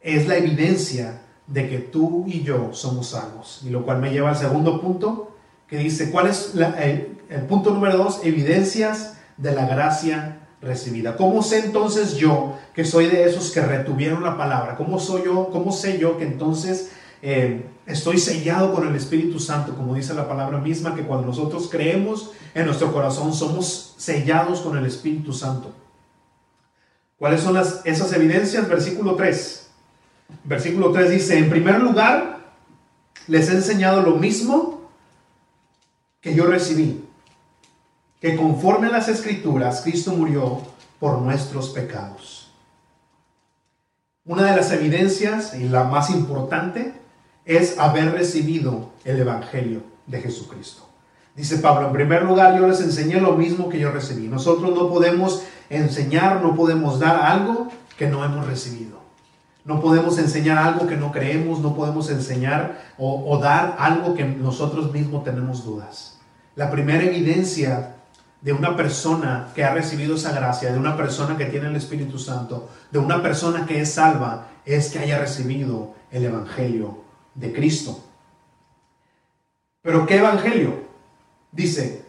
[0.00, 3.60] es la evidencia de que tú y yo somos salvos.
[3.64, 7.98] Y lo cual me lleva al segundo punto, que dice, ¿cuál es el, punto número
[7.98, 8.20] dos?
[8.24, 11.16] Evidencias de la gracia recibida.
[11.16, 14.76] ¿Cómo sé entonces yo que soy de esos que retuvieron la palabra?
[14.76, 15.48] ¿Cómo soy yo?
[15.50, 16.90] ¿Cómo sé yo que entonces
[17.22, 19.74] eh, estoy sellado con el Espíritu Santo?
[19.76, 24.76] Como dice la palabra misma, que cuando nosotros creemos en nuestro corazón somos sellados con
[24.76, 25.72] el Espíritu Santo.
[27.20, 28.66] ¿Cuáles son esas evidencias?
[28.66, 29.68] Versículo 3.
[30.44, 32.54] Versículo 3 dice, en primer lugar,
[33.26, 34.88] les he enseñado lo mismo
[36.22, 37.04] que yo recibí,
[38.22, 40.62] que conforme a las escrituras, Cristo murió
[40.98, 42.54] por nuestros pecados.
[44.24, 46.94] Una de las evidencias, y la más importante,
[47.44, 50.88] es haber recibido el Evangelio de Jesucristo.
[51.36, 54.26] Dice Pablo, en primer lugar yo les enseñé lo mismo que yo recibí.
[54.26, 59.00] Nosotros no podemos enseñar, no podemos dar algo que no hemos recibido.
[59.64, 64.92] No podemos enseñar algo que no creemos, no podemos enseñar o, dar algo que nosotros
[64.92, 66.18] mismos tenemos dudas.
[66.56, 67.94] La primera evidencia
[68.40, 72.18] de una persona que ha recibido esa gracia, de una persona que tiene el Espíritu
[72.18, 77.04] Santo, de una persona que es salva, es que haya recibido el Evangelio
[77.34, 78.02] de Cristo.
[79.82, 80.84] Pero ¿qué Evangelio?
[81.52, 82.04] Dice,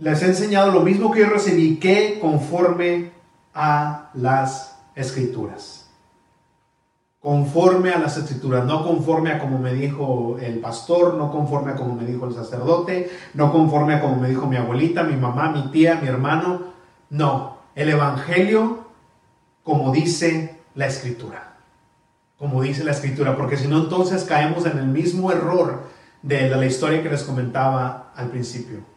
[0.00, 3.12] les he enseñado lo mismo que yo recibí, que conforme
[3.54, 5.90] a las escrituras.
[7.20, 11.76] Conforme a las escrituras, no conforme a como me dijo el pastor, no conforme a
[11.76, 15.50] como me dijo el sacerdote, no conforme a como me dijo mi abuelita, mi mamá,
[15.50, 16.62] mi tía, mi hermano.
[17.10, 18.86] No, el Evangelio
[19.62, 21.56] como dice la escritura.
[22.38, 25.82] Como dice la escritura, porque si no entonces caemos en el mismo error
[26.22, 28.89] de la historia que les comentaba al principio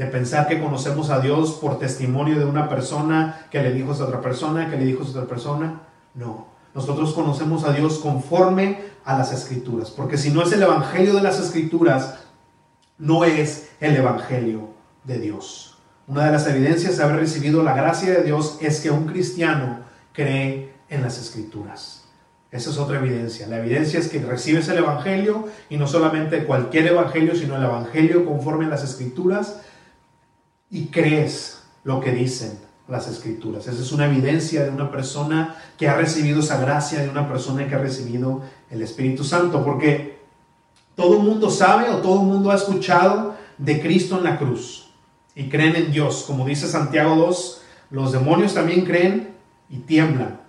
[0.00, 4.02] de pensar que conocemos a Dios por testimonio de una persona que le dijo a
[4.02, 5.82] otra persona, que le dijo a otra persona.
[6.14, 11.12] No, nosotros conocemos a Dios conforme a las escrituras, porque si no es el Evangelio
[11.12, 12.14] de las escrituras,
[12.96, 14.70] no es el Evangelio
[15.04, 15.76] de Dios.
[16.06, 19.80] Una de las evidencias de haber recibido la gracia de Dios es que un cristiano
[20.14, 22.04] cree en las escrituras.
[22.50, 23.46] Esa es otra evidencia.
[23.48, 28.24] La evidencia es que recibes el Evangelio y no solamente cualquier Evangelio, sino el Evangelio
[28.24, 29.60] conforme a las escrituras
[30.70, 33.66] y crees lo que dicen las escrituras.
[33.66, 37.66] Esa es una evidencia de una persona que ha recibido esa gracia, de una persona
[37.68, 40.18] que ha recibido el Espíritu Santo, porque
[40.96, 44.90] todo el mundo sabe o todo el mundo ha escuchado de Cristo en la cruz
[45.34, 46.24] y creen en Dios.
[46.26, 49.34] Como dice Santiago 2, los demonios también creen
[49.68, 50.40] y tiemblan.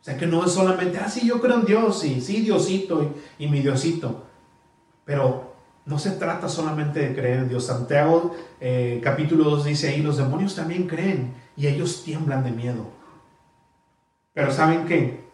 [0.00, 3.12] O sea que no es solamente, ah, sí, yo creo en Dios, y sí, Diosito
[3.38, 4.24] y, y mi Diosito.
[5.04, 5.45] Pero
[5.86, 7.66] no se trata solamente de creer en Dios.
[7.66, 12.90] Santiago eh, capítulo 2 dice ahí, los demonios también creen y ellos tiemblan de miedo.
[14.34, 15.24] Pero ¿saben qué?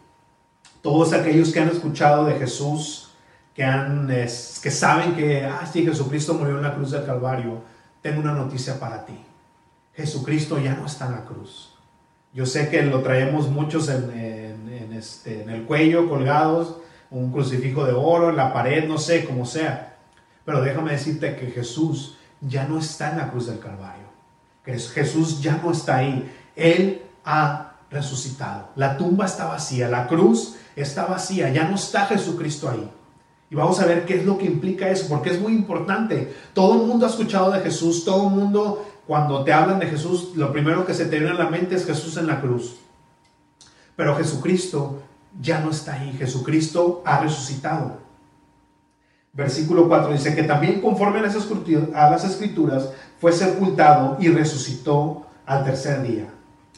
[0.82, 3.12] Todos aquellos que han escuchado de Jesús,
[3.54, 7.62] que, han, que saben que, ah, sí, Jesucristo murió en la cruz del Calvario,
[8.02, 9.18] tengo una noticia para ti.
[9.94, 11.74] Jesucristo ya no está en la cruz.
[12.34, 16.78] Yo sé que lo traemos muchos en, este, en el cuello, colgados,
[17.10, 19.91] un crucifijo de oro, en la pared, no sé, como sea.
[20.44, 24.06] Pero déjame decirte que Jesús ya no está en la cruz del Calvario.
[24.64, 26.30] Que Jesús ya no está ahí.
[26.56, 28.70] Él ha resucitado.
[28.76, 32.90] La tumba está vacía, la cruz está vacía, ya no está Jesucristo ahí.
[33.50, 36.34] Y vamos a ver qué es lo que implica eso, porque es muy importante.
[36.54, 40.30] Todo el mundo ha escuchado de Jesús, todo el mundo, cuando te hablan de Jesús,
[40.34, 42.76] lo primero que se te viene a la mente es Jesús en la cruz.
[43.94, 45.02] Pero Jesucristo
[45.38, 47.98] ya no está ahí, Jesucristo ha resucitado.
[49.34, 56.02] Versículo 4 dice que también conforme a las, escrituras fue sepultado y resucitó al tercer
[56.02, 56.28] día.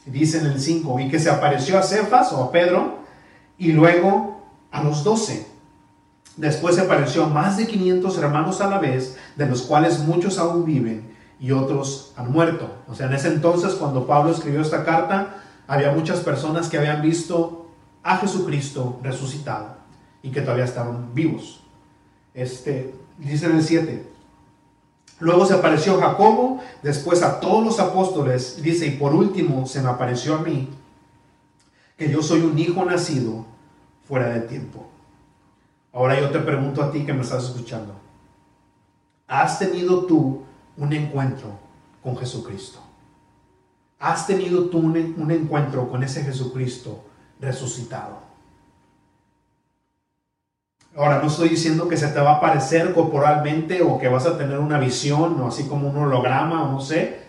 [0.07, 2.99] Dice en el 5, y que se apareció a Cefas o a Pedro
[3.59, 5.49] y luego a los doce.
[6.37, 10.65] Después se apareció más de 500 hermanos a la vez, de los cuales muchos aún
[10.65, 12.71] viven y otros han muerto.
[12.87, 17.03] O sea, en ese entonces, cuando Pablo escribió esta carta, había muchas personas que habían
[17.03, 17.67] visto
[18.05, 19.79] a Jesucristo resucitado
[20.23, 21.64] y que todavía estaban vivos.
[22.35, 24.07] Este, dice en el 7.
[25.21, 29.89] Luego se apareció Jacobo, después a todos los apóstoles, dice, y por último se me
[29.89, 30.69] apareció a mí,
[31.97, 33.47] que yo soy un hijo nacido
[34.07, 34.87] fuera de tiempo.
[35.93, 37.95] Ahora yo te pregunto a ti que me estás escuchando,
[39.29, 40.43] ¿has tenido tú
[40.77, 41.51] un encuentro
[42.03, 42.81] con Jesucristo?
[44.01, 47.05] ¿Has tenido tú un, encuentro con ese Jesucristo
[47.41, 48.19] resucitado?
[50.97, 54.39] Ahora, no estoy diciendo que se te va a aparecer corporalmente o que vas a
[54.39, 57.25] tener una visión o así como un holograma o no sé,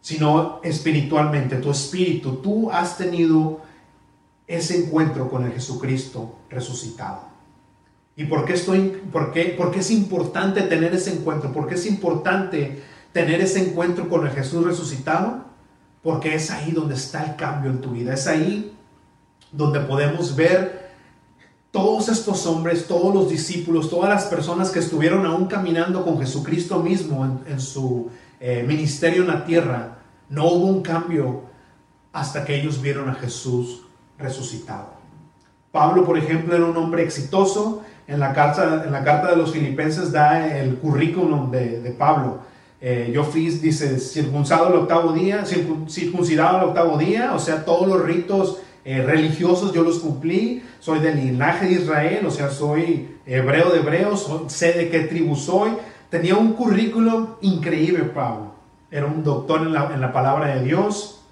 [0.00, 3.60] sino espiritualmente, tu espíritu, tú has tenido
[4.46, 7.22] ese encuentro con el Jesucristo resucitado.
[8.16, 11.52] ¿Y por qué, estoy, por, qué, por qué es importante tener ese encuentro?
[11.52, 15.44] ¿Por qué es importante tener ese encuentro con el Jesús resucitado?
[16.02, 18.14] Porque es ahí donde está el cambio en tu vida.
[18.14, 18.74] Es ahí
[19.52, 20.85] donde podemos ver
[21.76, 26.82] todos estos hombres, todos los discípulos, todas las personas que estuvieron aún caminando con Jesucristo
[26.82, 28.08] mismo en, su
[28.40, 29.98] eh, ministerio en la tierra.
[30.30, 31.42] No hubo un cambio
[32.14, 33.82] hasta que ellos vieron a Jesús
[34.16, 34.94] resucitado.
[35.70, 37.82] Pablo, por ejemplo, era un hombre exitoso.
[38.08, 42.38] En la carta, en la carta de los filipenses da el currículum de, Pablo.
[42.80, 47.86] Eh, yo fui, dice, circuncidado el octavo día, circuncidado el octavo día, o sea, todos
[47.86, 53.16] los ritos eh, religiosos yo los cumplí, soy del linaje de Israel, o sea, soy
[53.26, 55.72] hebreo de hebreos, sé de qué tribu soy.
[56.08, 58.52] Tenía un currículum increíble, Pablo.
[58.88, 61.24] Era un doctor en la, en la palabra de Dios.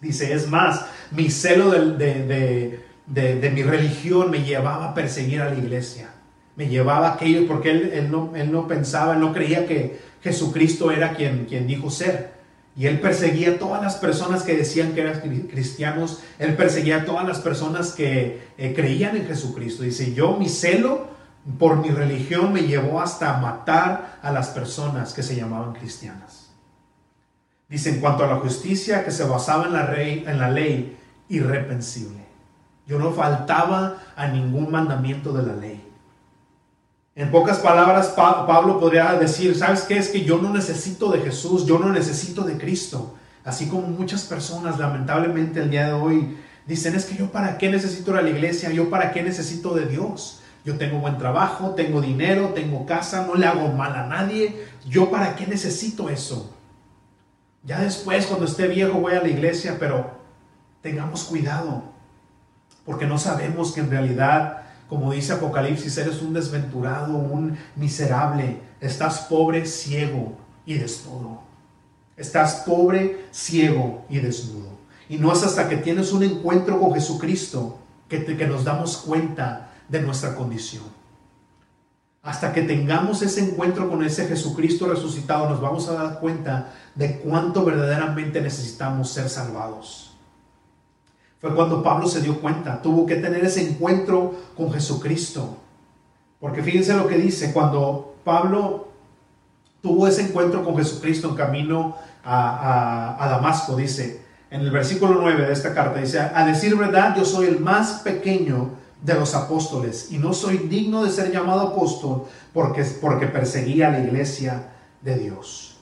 [0.00, 6.08] Dice, es más, mi celo de, mi religión me llevaba a perseguir a la iglesia.
[6.56, 10.90] Me llevaba a aquello porque él, no, él no pensaba, él no creía que Jesucristo
[10.90, 12.35] era quien, quien dijo ser.
[12.76, 16.20] Y él perseguía a todas las personas que decían que eran cristianos.
[16.38, 19.82] Él perseguía a todas las personas que eh, creían en Jesucristo.
[19.82, 21.08] Dice, yo mi celo
[21.58, 26.50] por mi religión me llevó hasta matar a las personas que se llamaban cristianas.
[27.68, 30.98] Dice, en cuanto a la justicia que se basaba en la, en la ley,
[31.28, 32.26] irrepensible.
[32.86, 35.85] Yo no faltaba a ningún mandamiento de la ley.
[37.16, 39.96] En pocas palabras, Pablo podría decir, ¿sabes qué?
[39.96, 43.14] Es que yo no necesito de Jesús, yo no necesito de Cristo.
[43.42, 46.36] Así como muchas personas, lamentablemente, el día de hoy
[46.66, 49.72] dicen, es que yo para qué necesito ir a la iglesia, yo para qué necesito
[49.72, 50.42] de Dios.
[50.62, 54.66] Yo tengo buen trabajo, tengo dinero, tengo casa, no le hago mal a nadie.
[54.86, 56.54] ¿Yo para qué necesito eso?
[57.62, 60.10] Ya después, cuando esté viejo, voy a la iglesia, pero
[60.82, 61.82] tengamos cuidado,
[62.84, 69.20] porque no sabemos que en realidad, como dice Apocalipsis, eres un desventurado, un miserable, estás
[69.20, 71.42] pobre, ciego y desnudo.
[72.16, 74.70] Estás pobre, ciego y desnudo.
[75.08, 77.78] Y no es hasta que tienes un encuentro con Jesucristo
[78.08, 80.84] que, que nos damos cuenta de nuestra condición.
[82.22, 87.20] Hasta que tengamos ese encuentro con ese Jesucristo resucitado, nos vamos a dar cuenta de
[87.20, 90.05] cuánto verdaderamente necesitamos ser salvados.
[91.54, 95.56] Cuando Pablo se dio cuenta, tuvo que tener ese encuentro con Jesucristo.
[96.40, 98.88] Porque fíjense lo que dice, cuando Pablo
[99.80, 105.46] tuvo ese encuentro con Jesucristo en camino a, a Damasco, dice, en el versículo 9
[105.46, 108.70] de esta carta, dice, a decir verdad, yo soy el más pequeño
[109.02, 113.92] de los apóstoles y no soy digno de ser llamado apóstol porque, porque perseguía a
[113.92, 114.72] la iglesia
[115.02, 115.78] de Dios.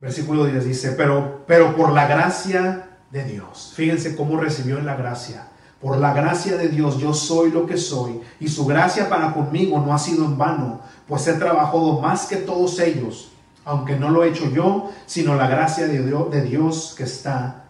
[0.00, 3.72] Versículo 10 dice, pero, pero por la gracia de Dios.
[3.76, 5.48] Fíjense cómo recibió en la gracia.
[5.80, 9.80] Por la gracia de Dios yo soy lo que soy y su gracia para conmigo
[9.80, 13.32] no ha sido en vano, pues he trabajado más que todos ellos,
[13.64, 17.64] aunque no lo he hecho yo, sino la gracia de Dios, que está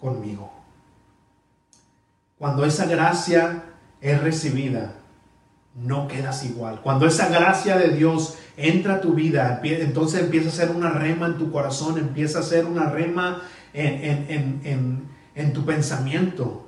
[0.00, 0.52] conmigo.
[2.38, 3.64] Cuando esa gracia
[4.00, 4.92] es recibida,
[5.74, 6.80] no quedas igual.
[6.82, 11.26] Cuando esa gracia de Dios entra a tu vida, entonces empieza a ser una rema
[11.26, 13.42] en tu corazón, empieza a ser una rema
[13.76, 16.62] en, tu pensamiento.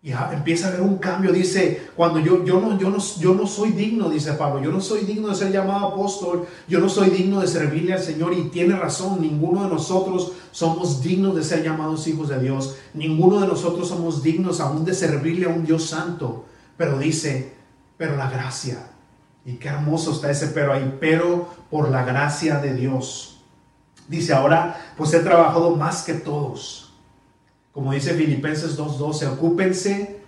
[0.00, 3.46] Y empieza a haber un cambio, dice, cuando yo, yo, no, yo, no, yo no
[3.48, 7.10] soy digno, dice Pablo, yo no soy digno de ser llamado apóstol, yo no soy
[7.10, 11.64] digno de servirle al Señor y tiene razón, ninguno de nosotros somos dignos de ser
[11.64, 15.86] llamados hijos de Dios, ninguno de nosotros somos dignos aún de servirle a un Dios
[15.86, 16.44] santo,
[16.76, 17.54] pero dice,
[17.96, 18.92] pero la gracia,
[19.44, 23.37] y qué hermoso está ese pero ahí, pero por la gracia de Dios
[24.08, 26.92] Dice, ahora pues he trabajado más que todos.
[27.72, 30.20] Como dice Filipenses 2.12, ocúpense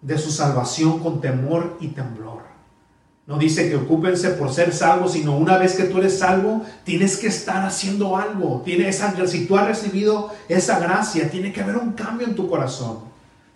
[0.00, 2.44] de su salvación con temor y temblor.
[3.26, 7.16] No dice que ocúpense por ser salvos, sino una vez que tú eres salvo, tienes
[7.16, 8.62] que estar haciendo algo.
[8.64, 12.48] Tiene esa, si tú has recibido esa gracia, tiene que haber un cambio en tu
[12.48, 12.98] corazón.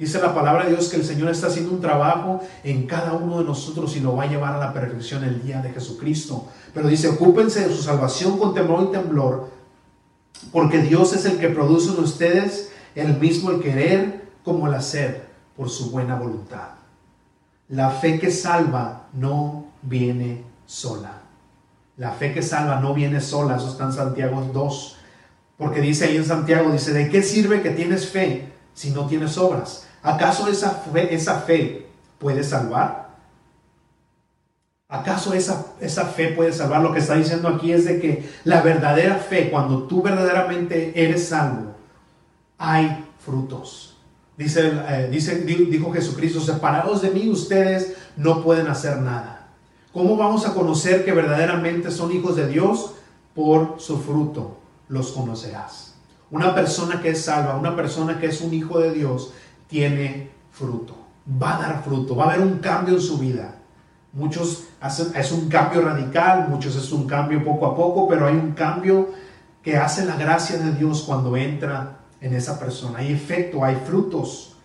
[0.01, 3.39] Dice la palabra de Dios que el Señor está haciendo un trabajo en cada uno
[3.39, 6.47] de nosotros y lo va a llevar a la perfección el día de Jesucristo.
[6.73, 9.51] Pero dice, ocúpense de su salvación con temor y temblor,
[10.53, 15.29] porque Dios es el que produce en ustedes el mismo el querer como el hacer
[15.55, 16.69] por su buena voluntad.
[17.69, 21.21] La fe que salva no viene sola.
[21.99, 24.97] La fe que salva no viene sola, eso está en Santiago 2.
[25.59, 29.37] Porque dice ahí en Santiago, dice, ¿de qué sirve que tienes fe si no tienes
[29.37, 29.89] obras?
[30.03, 30.71] ¿Acaso esa
[31.41, 31.87] fe,
[32.19, 33.11] puede salvar?
[34.89, 36.83] ¿Acaso esa, esa fe puede salvar?
[36.83, 41.29] Lo que está diciendo aquí es de que la verdadera fe, cuando tú verdaderamente eres
[41.29, 41.75] salvo,
[42.59, 43.97] hay frutos.
[44.37, 49.49] Dice, eh, dice, dijo Jesucristo, separados de mí ustedes no pueden hacer nada.
[49.93, 52.95] ¿Cómo vamos a conocer que verdaderamente son hijos de Dios?
[53.35, 54.57] Por su fruto
[54.89, 55.95] los conocerás.
[56.31, 59.33] Una persona que es salva, una persona que es un hijo de Dios,
[59.71, 60.97] tiene fruto.
[61.41, 63.55] Va a dar fruto, va a haber un cambio en su vida.
[64.13, 68.35] Muchos hacen, es un cambio radical, muchos es un cambio poco a poco, pero hay
[68.35, 69.11] un cambio
[69.63, 72.99] que hace la gracia de Dios cuando entra en esa persona.
[72.99, 74.57] Hay efecto, hay frutos.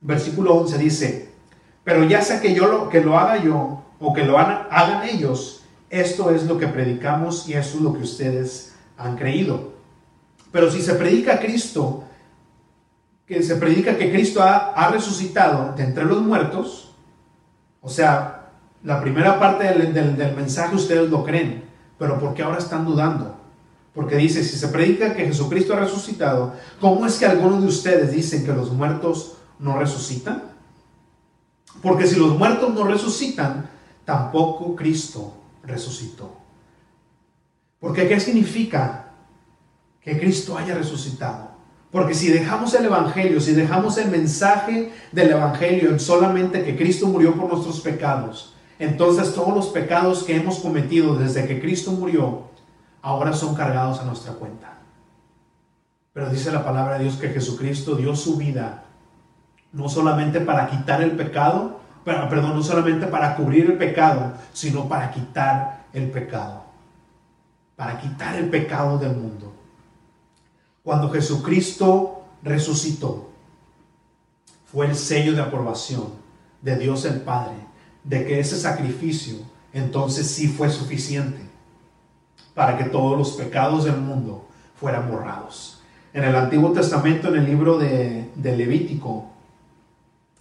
[0.00, 1.28] Versículo 11 dice,
[1.84, 5.64] pero ya sea que yo lo, que lo haga yo o que lo hagan, ellos,
[5.90, 9.72] esto es lo que predicamos y esto es lo que ustedes han creído.
[10.52, 12.04] Pero si se predica a Cristo,
[13.28, 16.94] que se predica que Cristo ha, resucitado de entre los muertos,
[17.82, 18.52] o sea,
[18.82, 21.64] la primera parte del, mensaje ustedes lo creen,
[21.98, 23.36] pero ¿por qué ahora están dudando?
[23.94, 28.12] Porque dice, si se predica que Jesucristo ha resucitado, ¿cómo es que algunos de ustedes
[28.12, 30.44] dicen que los muertos no resucitan?
[31.82, 33.68] Porque si los muertos no resucitan,
[34.06, 36.34] tampoco Cristo resucitó.
[37.78, 39.10] Porque ¿qué significa
[40.00, 41.47] que Cristo haya resucitado?
[41.90, 47.06] Porque si dejamos el Evangelio, si dejamos el mensaje del Evangelio en solamente que Cristo
[47.06, 52.42] murió por nuestros pecados, entonces todos los pecados que hemos cometido desde que Cristo murió,
[53.00, 54.78] ahora son cargados a nuestra cuenta.
[56.12, 58.84] Pero dice la palabra de Dios que Jesucristo dio su vida
[59.72, 65.10] no solamente para quitar el pecado, perdón, no solamente para cubrir el pecado, sino para
[65.10, 66.64] quitar el pecado.
[67.76, 69.57] Para quitar el pecado del mundo
[70.88, 73.28] cuando Jesucristo resucitó,
[74.72, 76.06] fue el sello de aprobación
[76.62, 77.56] de Dios el Padre,
[78.04, 79.34] de que ese sacrificio
[79.74, 81.40] entonces sí fue suficiente
[82.54, 84.46] para que todos los pecados del mundo
[84.80, 85.82] fueran borrados.
[86.14, 89.26] En el Antiguo Testamento, en el libro de, Levítico,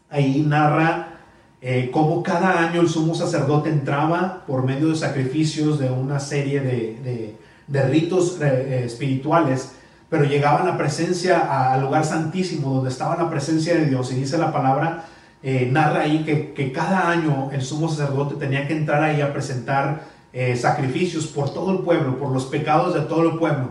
[0.09, 1.19] ahí narra
[1.59, 6.61] eh, cómo cada año el sumo sacerdote entraba por medio de sacrificios de una serie
[6.61, 7.35] de,
[7.67, 9.73] de ritos eh, espirituales,
[10.09, 14.37] pero llegaba a presencia, al lugar santísimo, donde estaba la presencia de Dios, y dice
[14.37, 15.05] la palabra,
[15.43, 20.05] eh, narra ahí que, cada año el sumo sacerdote tenía que entrar ahí a presentar
[20.33, 23.69] eh, sacrificios por todo el pueblo, por los pecados de todo el pueblo.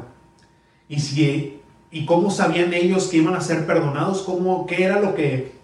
[0.89, 1.61] Y, si,
[1.91, 5.57] y cómo sabían ellos que iban a ser perdonados, cómo, qué era lo que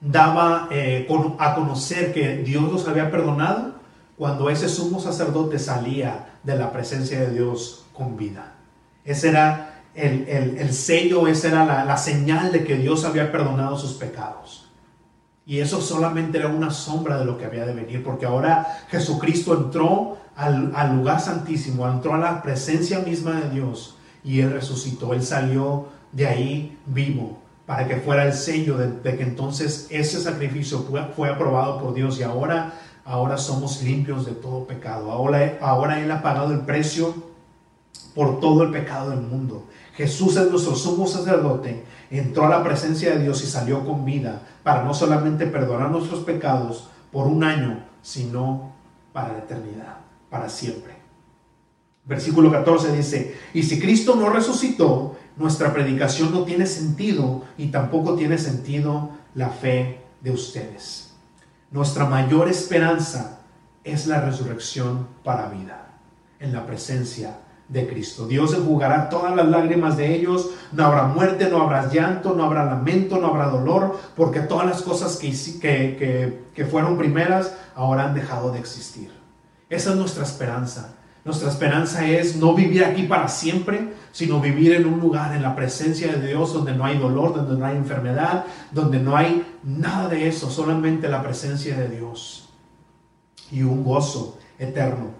[0.00, 1.06] daba eh,
[1.38, 3.74] a conocer que Dios los había perdonado
[4.16, 8.54] cuando ese sumo sacerdote salía de la presencia de Dios con vida.
[9.10, 13.76] Ese era el, el, sello, esa era la, la, señal de que Dios había perdonado
[13.76, 14.70] sus pecados.
[15.44, 19.52] Y eso solamente era una sombra de lo que había de venir, porque ahora Jesucristo
[19.54, 25.12] entró al, al lugar santísimo, entró a la presencia misma de Dios y Él resucitó,
[25.12, 30.84] Él salió de ahí vivo para que fuera el sello de, que entonces ese sacrificio
[30.88, 35.10] fue, fue, aprobado por Dios y ahora, ahora somos limpios de todo pecado.
[35.10, 37.29] Ahora, ahora Él ha pagado el precio
[38.14, 39.66] por todo el pecado del mundo.
[39.94, 44.42] Jesús es nuestro sumo sacerdote, entró a la presencia de Dios y salió con vida
[44.62, 48.72] para no solamente perdonar nuestros pecados por un año, sino
[49.12, 49.98] para la eternidad,
[50.30, 50.94] para siempre.
[52.04, 58.14] Versículo 14 dice, y si Cristo no resucitó, nuestra predicación no tiene sentido y tampoco
[58.14, 61.14] tiene sentido la fe de ustedes.
[61.70, 63.40] Nuestra mayor esperanza
[63.84, 65.98] es la resurrección para vida,
[66.40, 68.26] en la presencia de Cristo.
[68.26, 72.64] Dios enjugará todas las lágrimas de ellos, no habrá muerte, no habrá llanto, no habrá
[72.64, 78.14] lamento, no habrá dolor, porque todas las cosas que, que, que fueron primeras ahora han
[78.14, 79.10] dejado de existir.
[79.68, 80.96] Esa es nuestra esperanza.
[81.24, 85.54] Nuestra esperanza es no vivir aquí para siempre, sino vivir en un lugar, en la
[85.54, 90.08] presencia de Dios, donde no hay dolor, donde no hay enfermedad, donde no hay nada
[90.08, 92.48] de eso, solamente la presencia de Dios
[93.52, 95.10] y un gozo eterno.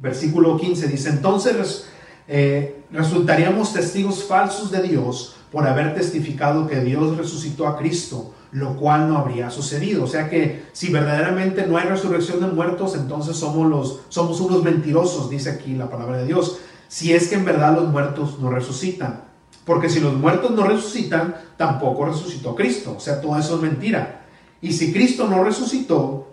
[0.00, 1.86] Versículo 15 dice, entonces
[2.26, 8.76] eh, resultaríamos testigos falsos de Dios por haber testificado que Dios resucitó a Cristo, lo
[8.76, 10.04] cual no habría sucedido.
[10.04, 14.62] O sea que si verdaderamente no hay resurrección de muertos, entonces somos, los, somos unos
[14.62, 16.58] mentirosos, dice aquí la palabra de Dios.
[16.88, 19.24] Si es que en verdad los muertos no resucitan.
[19.66, 22.94] Porque si los muertos no resucitan, tampoco resucitó Cristo.
[22.96, 24.22] O sea, todo eso es mentira.
[24.62, 26.29] Y si Cristo no resucitó,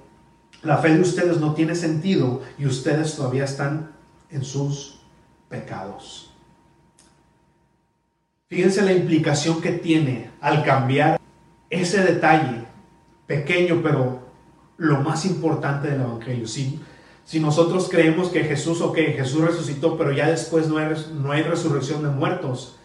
[0.67, 3.91] la fe de ustedes no tiene sentido y ustedes todavía están
[4.29, 4.99] en sus
[5.47, 6.33] pecados.
[8.49, 11.19] Fíjense la implicación que tiene al cambiar
[11.69, 12.65] ese detalle
[13.25, 14.27] pequeño, pero
[14.75, 16.47] lo más importante del Evangelio.
[16.47, 16.81] Si,
[17.23, 21.43] si nosotros creemos que Jesús, ok, Jesús resucitó, pero ya después no hay, no hay
[21.43, 22.77] resurrección de muertos,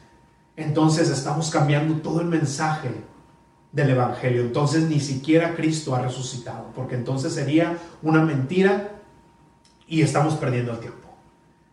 [0.57, 2.91] entonces estamos cambiando todo el mensaje
[3.73, 4.43] del Evangelio.
[4.43, 9.01] Entonces ni siquiera Cristo ha resucitado, porque entonces sería una mentira
[9.89, 11.09] y estamos perdiendo el tiempo.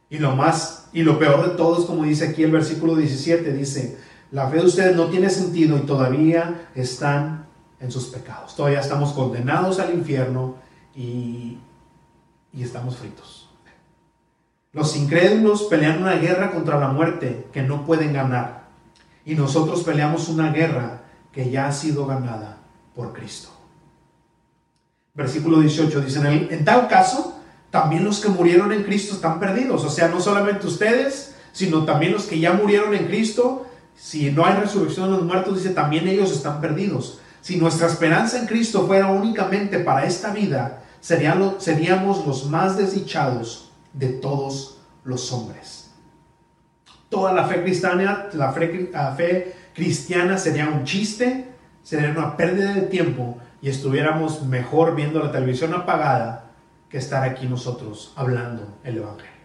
[0.09, 3.53] Y lo más y lo peor de todo es como dice aquí el versículo 17,
[3.53, 3.99] dice,
[4.31, 7.45] la fe de ustedes no tiene sentido y todavía están
[7.79, 8.55] en sus pecados.
[8.55, 10.55] Todavía estamos condenados al infierno
[10.95, 11.59] y,
[12.53, 13.49] y estamos fritos.
[14.71, 18.67] Los incrédulos pelean una guerra contra la muerte que no pueden ganar.
[19.25, 22.57] Y nosotros peleamos una guerra que ya ha sido ganada
[22.95, 23.49] por Cristo.
[25.13, 26.19] Versículo 18 dice,
[26.49, 29.83] en, tal caso, también los que murieron en Cristo están perdidos.
[29.83, 33.65] O sea, no solamente ustedes, sino también los que ya murieron en Cristo
[33.99, 37.19] si no hay resurrección de los muertos, dice, también ellos están perdidos.
[37.41, 44.07] Si nuestra esperanza en Cristo fuera únicamente para esta vida, seríamos los más desdichados de
[44.07, 45.91] todos los hombres.
[47.09, 51.53] Toda la fe cristiana, la fe, la fe cristiana sería un chiste,
[51.83, 56.51] sería una pérdida de tiempo y estuviéramos mejor viendo la televisión apagada
[56.89, 59.39] que estar aquí nosotros hablando el Evangelio.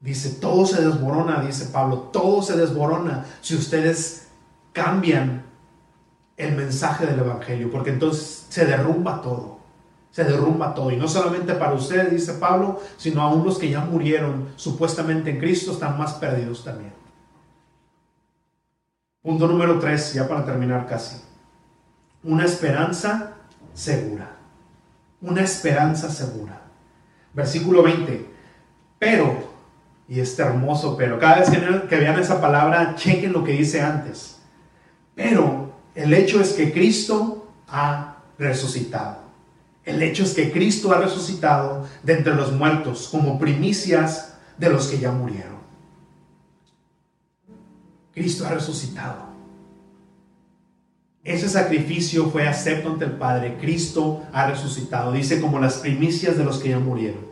[0.00, 4.28] Dice, todo se desborona, dice Pablo, todo se desborona si ustedes
[4.72, 5.44] cambian
[6.36, 9.60] el mensaje del Evangelio, porque entonces se derrumba todo,
[10.10, 10.90] se derrumba todo.
[10.90, 15.38] Y no solamente para ustedes, dice Pablo, sino aún los que ya murieron supuestamente en
[15.38, 16.92] Cristo están más perdidos también.
[19.24, 21.16] Punto número tres, ya para terminar casi.
[22.22, 23.32] Una esperanza
[23.72, 24.36] segura.
[25.22, 26.60] Una esperanza segura.
[27.32, 28.28] Versículo 20.
[28.98, 29.54] Pero
[30.08, 31.18] y este hermoso pero.
[31.18, 31.48] Cada vez
[31.88, 34.40] que, vean esa palabra, chequen lo que dice antes.
[35.14, 39.24] Pero el hecho es que Cristo ha resucitado.
[39.84, 44.88] El hecho es que Cristo ha resucitado de entre los muertos como primicias de los
[44.88, 45.63] que ya murieron.
[48.14, 49.34] Cristo ha resucitado.
[51.24, 53.56] Ese sacrificio fue acepto ante el Padre.
[53.60, 55.12] Cristo ha resucitado.
[55.12, 57.24] Dice como las primicias de los que ya murieron.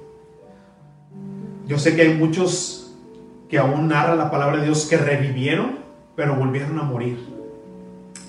[1.66, 2.94] Yo sé que hay muchos
[3.48, 5.80] que aún narra la palabra de Dios que revivieron,
[6.16, 7.18] pero volvieron a morir.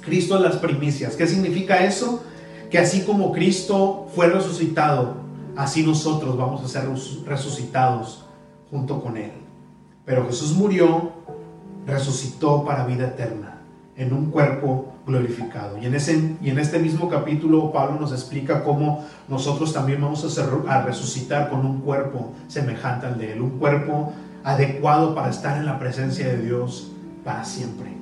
[0.02, 1.16] Cristo las primicias.
[1.16, 2.24] ¿Qué significa eso?
[2.70, 5.16] Que así como Cristo fue resucitado,
[5.56, 6.90] así nosotros vamos a ser
[7.26, 8.26] resucitados
[8.70, 9.32] junto con Él.
[10.06, 11.14] Pero Jesús murió,
[11.86, 13.58] resucitó para vida eterna,
[13.96, 15.78] en un cuerpo glorificado.
[15.78, 20.24] Y en, ese, y en este mismo capítulo Pablo nos explica cómo nosotros también vamos
[20.24, 24.14] a, ser, a resucitar con un cuerpo semejante al de Él, un cuerpo
[24.44, 26.92] adecuado para estar en la presencia de Dios
[27.24, 27.94] para siempre.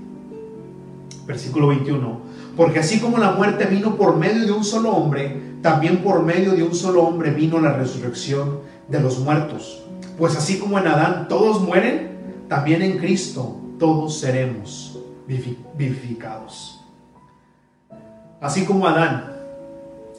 [1.25, 2.19] Versículo 21.
[2.55, 6.51] Porque así como la muerte vino por medio de un solo hombre, también por medio
[6.53, 9.83] de un solo hombre vino la resurrección de los muertos.
[10.17, 12.11] Pues así como en Adán todos mueren,
[12.47, 16.85] también en Cristo todos seremos vivificados.
[18.39, 19.33] Así como Adán,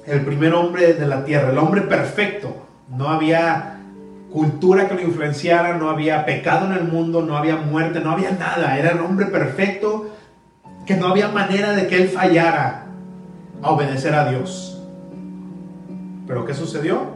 [0.05, 2.57] el primer hombre de la tierra, el hombre perfecto,
[2.89, 3.79] no había
[4.33, 8.33] cultura que lo influenciara, no había pecado en el mundo, no había muerte, no había
[8.33, 10.11] nada, era el hombre perfecto
[10.85, 12.87] que no había manera de que él fallara
[13.63, 14.83] a obedecer a Dios.
[16.27, 17.13] Pero ¿qué sucedió?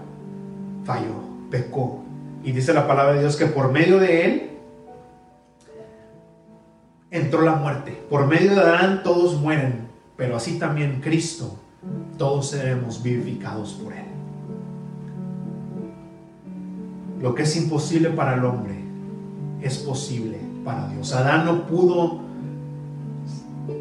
[0.85, 2.05] Falló, pecó.
[2.45, 4.56] Y dice la palabra de Dios que por medio de él
[7.17, 8.05] entró la muerte.
[8.09, 11.57] Por medio de Adán todos mueren, pero así también Cristo,
[12.19, 14.05] todos seremos vivificados por él.
[17.21, 18.75] Lo que es imposible para el hombre
[19.61, 21.13] es posible para Dios.
[21.13, 22.21] Adán no pudo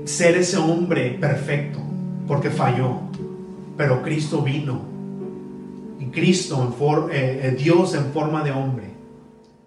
[0.05, 1.79] ser ese hombre perfecto,
[2.27, 2.99] porque falló,
[3.77, 4.81] pero Cristo vino.
[5.99, 8.85] Y Cristo, en eh, eh, Dios en forma de hombre,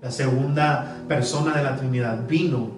[0.00, 2.77] la segunda persona de la Trinidad, vino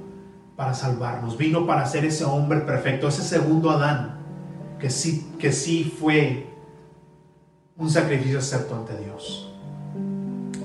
[0.61, 4.19] para salvarnos, vino para ser ese hombre perfecto, ese segundo Adán,
[4.79, 6.49] que sí, que sí fue
[7.79, 9.55] un sacrificio acepto ante Dios.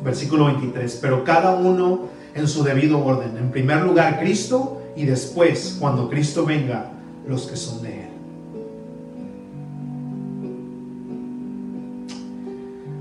[0.04, 3.38] Versículo 23, pero cada uno en su debido orden.
[3.38, 6.92] En primer lugar, Cristo y después, cuando Cristo venga,
[7.26, 8.10] los que son de Él.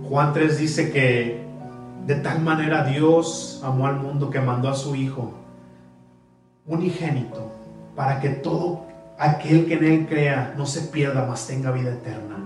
[0.08, 1.44] Juan 3 dice que
[2.06, 5.42] de tal manera Dios amó al mundo que mandó a su Hijo
[6.66, 7.52] unigénito
[7.94, 8.84] para que todo
[9.18, 12.38] aquel que en Él crea no se pierda, mas tenga vida eterna.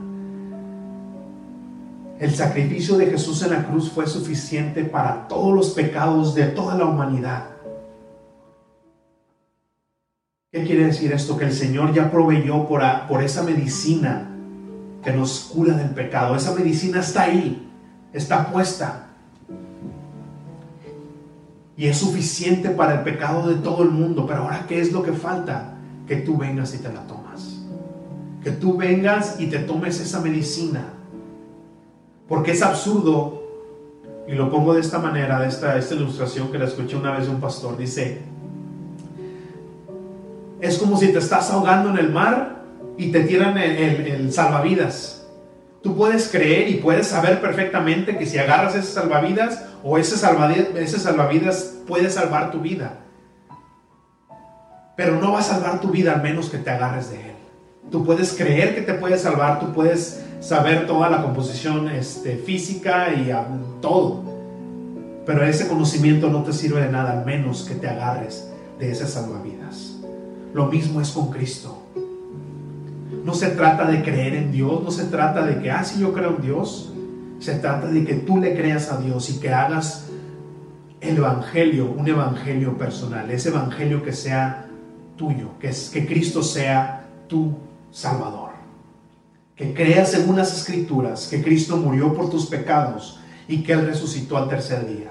[2.19, 6.77] El sacrificio de Jesús en la cruz fue suficiente para todos los pecados de toda
[6.77, 7.45] la humanidad.
[10.51, 11.37] ¿Qué quiere decir esto?
[11.37, 14.29] Que el Señor ya proveyó por, por esa medicina
[15.05, 16.35] que nos cura del pecado.
[16.35, 17.71] Esa medicina está ahí,
[18.13, 19.07] está puesta.
[21.79, 24.27] Y es suficiente para el pecado de todo el mundo.
[24.27, 25.77] Pero ahora, ¿qué es lo que falta?
[26.07, 27.63] Que tú vengas y te la tomas.
[28.45, 30.93] Que tú vengas y te tomes esa medicina.
[32.29, 33.39] Porque es absurdo,
[34.29, 37.25] y lo pongo de esta manera, de esta, esta ilustración que la escuché una vez
[37.27, 37.79] de un pastor.
[37.79, 38.21] Dice,
[40.61, 42.63] es como si te estás ahogando en el mar
[42.99, 45.27] y te tiran el, salvavidas.
[45.83, 50.69] Tú puedes creer y puedes saber perfectamente que si agarras ese salvavidas o ese salvavidas,
[50.77, 53.01] ese puede salvar tu vida.
[54.97, 57.37] Pero no va a salvar tu vida al menos que te agarres de él.
[57.91, 63.15] Tú puedes creer que te puede salvar, tú puedes saber toda la composición este, física
[63.15, 63.31] y
[63.81, 64.23] todo.
[65.25, 69.07] Pero ese conocimiento no te sirve de nada al menos que te agarres de ese
[69.07, 69.97] salvavidas.
[70.55, 71.83] Lo mismo es con Cristo.
[73.25, 76.13] No se trata de creer en Dios, no se trata de que, ah, sí, yo
[76.13, 76.93] creo en Dios.
[77.39, 80.07] Se trata de que tú le creas a Dios y que hagas
[81.01, 84.67] el Evangelio, un Evangelio personal, ese Evangelio que sea
[85.17, 87.55] tuyo, que, es, que Cristo sea tu
[87.91, 88.51] Salvador.
[89.55, 94.37] Que creas en unas escrituras, que Cristo murió por tus pecados y que Él resucitó
[94.37, 95.11] al tercer día.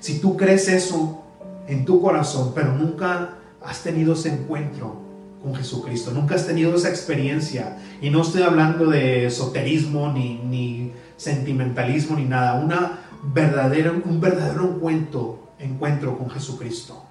[0.00, 1.22] Si tú crees eso
[1.68, 3.34] en tu corazón, pero nunca
[3.64, 5.01] has tenido ese encuentro
[5.42, 7.78] con Jesucristo, nunca has tenido esa experiencia.
[8.00, 15.38] Y no estoy hablando de esoterismo ni, ni sentimentalismo ni nada, una un verdadero encuentro,
[15.58, 17.04] encuentro con Jesucristo.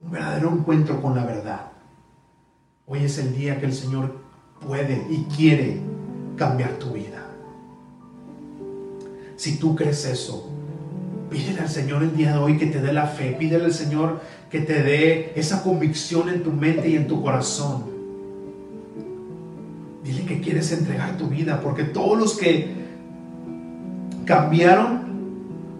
[0.00, 1.72] Un verdadero encuentro con la verdad.
[2.86, 4.16] Hoy es el día que el Señor
[4.66, 5.80] puede y quiere
[6.36, 7.26] cambiar tu vida.
[9.36, 10.50] Si tú crees eso,
[11.30, 13.36] pídele al Señor el día de hoy que te dé la fe.
[13.38, 14.20] Pídele al Señor
[14.50, 17.84] que te dé esa convicción en tu mente y en tu corazón.
[20.02, 22.74] Dile que quieres entregar tu vida, porque todos los que
[24.24, 25.06] cambiaron,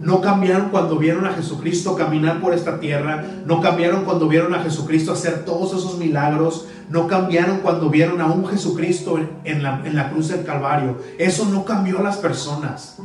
[0.00, 4.62] no cambiaron cuando vieron a Jesucristo caminar por esta tierra, no cambiaron cuando vieron a
[4.62, 9.96] Jesucristo hacer todos esos milagros, no cambiaron cuando vieron a un Jesucristo en la, en
[9.96, 10.98] la cruz del Calvario.
[11.18, 12.98] Eso no cambió a las personas.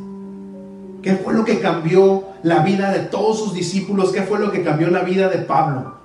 [1.03, 4.13] ¿Qué fue lo que cambió la vida de todos sus discípulos?
[4.13, 5.95] ¿Qué fue lo que cambió la vida de Pablo?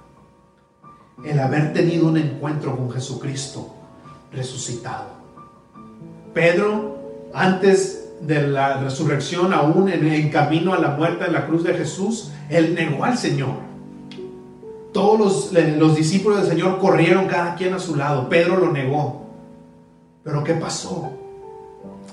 [1.25, 3.75] El haber tenido un encuentro con Jesucristo
[4.33, 5.07] resucitado.
[6.35, 6.99] Pedro,
[7.33, 11.75] antes de la resurrección, aún en, el camino a la muerte en la cruz de
[11.75, 13.69] Jesús, él negó al Señor.
[14.93, 18.29] Todos los, los discípulos del Señor corrieron cada quien a su lado.
[18.29, 19.27] Pedro lo negó.
[20.25, 21.18] Pero ¿qué pasó?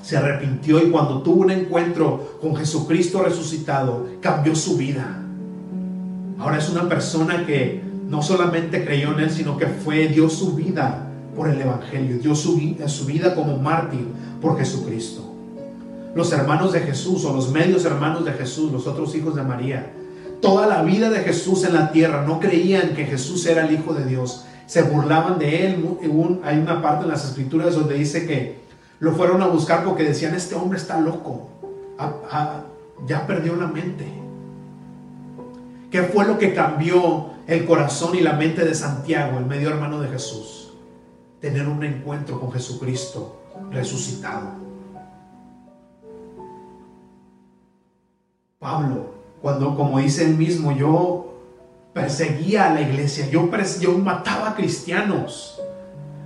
[0.05, 5.19] Se arrepintió y cuando tuvo un encuentro con Jesucristo resucitado, cambió su vida.
[6.37, 10.53] Ahora es una persona que no solamente creyó en Él, sino que fue, dio su
[10.53, 14.05] vida por el Evangelio, dio su, su vida como mártir
[14.43, 15.23] por Jesucristo.
[16.13, 19.91] Los hermanos de Jesús o los medios hermanos de Jesús, los otros hijos de María,
[20.39, 23.95] toda la vida de Jesús en la tierra no creían que Jesús era el Hijo
[23.95, 25.83] de Dios, se burlaban de él.
[26.43, 28.64] Hay una parte en las escrituras donde dice que
[28.99, 31.49] lo fueron a buscar porque decían, este hombre está loco,
[33.05, 34.05] ya perdió la mente.
[35.91, 39.99] ¿Qué fue lo que cambió el corazón y la mente de Santiago, el medio hermano
[40.01, 40.73] de Jesús?
[41.39, 43.41] Tener un encuentro con Jesucristo
[43.71, 44.65] resucitado.
[48.59, 51.35] Pablo, cuando como dice él mismo, yo
[51.93, 55.54] perseguía a la iglesia, yo, yo mataba a cristianos.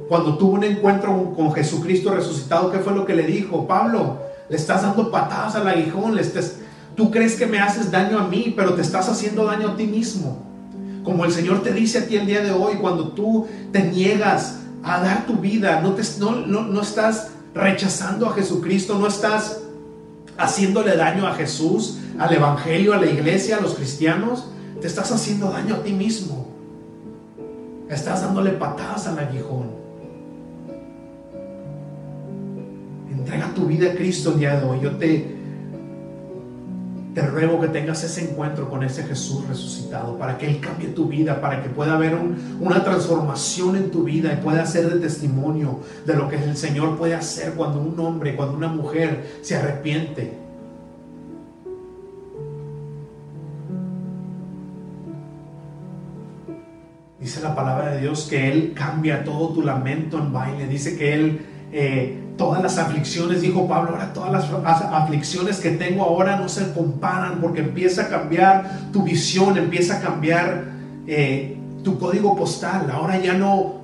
[0.10, 3.68] Cuando tuvo un encuentro con Jesucristo resucitado, ¿qué fue lo que le dijo?
[3.68, 4.18] Pablo,
[4.50, 6.24] le estás dando patadas al aguijón, le
[6.96, 9.86] tú crees que me haces daño a mí, pero te estás haciendo daño a ti
[9.86, 10.40] mismo.
[11.04, 14.62] Como el Señor te dice a ti el día de hoy, cuando tú te niegas
[14.82, 19.62] a dar tu vida, no estás rechazando a Jesucristo, no estás
[20.40, 24.48] haciéndole daño a Jesús, al Evangelio, a la iglesia, a los cristianos,
[24.82, 26.48] te estás haciendo daño a ti mismo.
[27.90, 29.79] Estás dándole patadas al aguijón.
[33.30, 34.80] Entrega tu vida a Cristo el día de hoy.
[34.82, 35.24] Yo te,
[37.14, 41.06] te ruego que tengas ese encuentro con ese Jesús resucitado para que Él cambie tu
[41.06, 42.18] vida, para que pueda haber
[42.60, 46.98] una transformación en tu vida y pueda ser de testimonio de lo que el Señor
[46.98, 50.34] puede hacer cuando un hombre, cuando una mujer se arrepiente
[57.20, 60.68] Dice la palabra de Dios que Él cambia todo tu lamento en baile.
[60.68, 66.06] Dice que Él, eh, todas las aflicciones, dijo Pablo, ahora todas las aflicciones que tengo
[66.06, 70.64] ahora no se comparan porque empieza a cambiar tu visión, empieza a cambiar
[71.06, 72.90] eh, tu código postal.
[72.92, 73.82] Ahora ya no,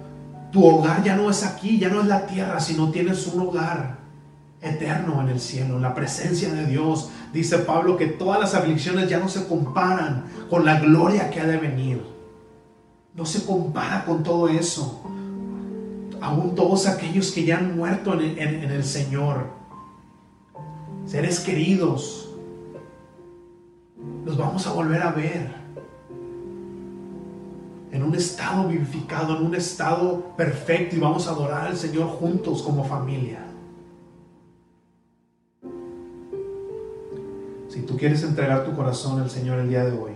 [0.54, 3.98] tu hogar ya no es aquí, ya no es la tierra, sino tienes un hogar
[4.62, 7.10] eterno en el cielo, en la presencia de Dios.
[7.34, 11.46] Dice Pablo que todas las aflicciones ya no se comparan con la gloria que ha
[11.46, 12.16] de venir
[13.16, 15.02] no se compara con todo eso.
[16.22, 19.48] Aún todos aquellos que ya han muerto en, el Señor,
[21.06, 22.34] seres queridos,
[24.26, 25.66] los vamos a volver a ver
[27.92, 32.62] en un estado vivificado, en un estado perfecto y vamos a adorar al Señor juntos
[32.62, 33.40] como familia.
[37.70, 40.14] Si tú quieres entregar tu corazón al Señor el día de hoy,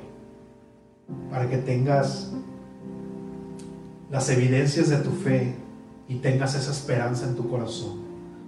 [1.29, 2.31] para que tengas
[4.09, 5.55] las evidencias de tu fe
[6.09, 7.99] y tengas esa esperanza en tu corazón.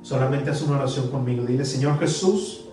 [0.02, 1.46] Solamente haz una oración conmigo.
[1.46, 2.66] Dile, Señor Jesús,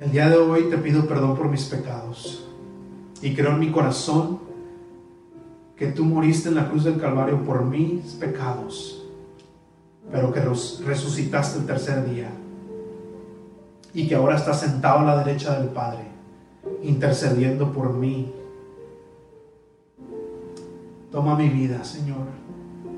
[0.00, 2.44] el día de hoy te pido perdón por mis pecados.
[3.22, 4.40] Y creo en mi corazón
[5.76, 9.04] que tú moriste en la cruz del Calvario por mis pecados,
[10.10, 12.32] pero que resucitaste el tercer día.
[13.94, 16.08] Y que ahora estás sentado a la derecha del Padre,
[16.82, 18.32] intercediendo por mí
[21.12, 22.24] Toma mi vida, Señor,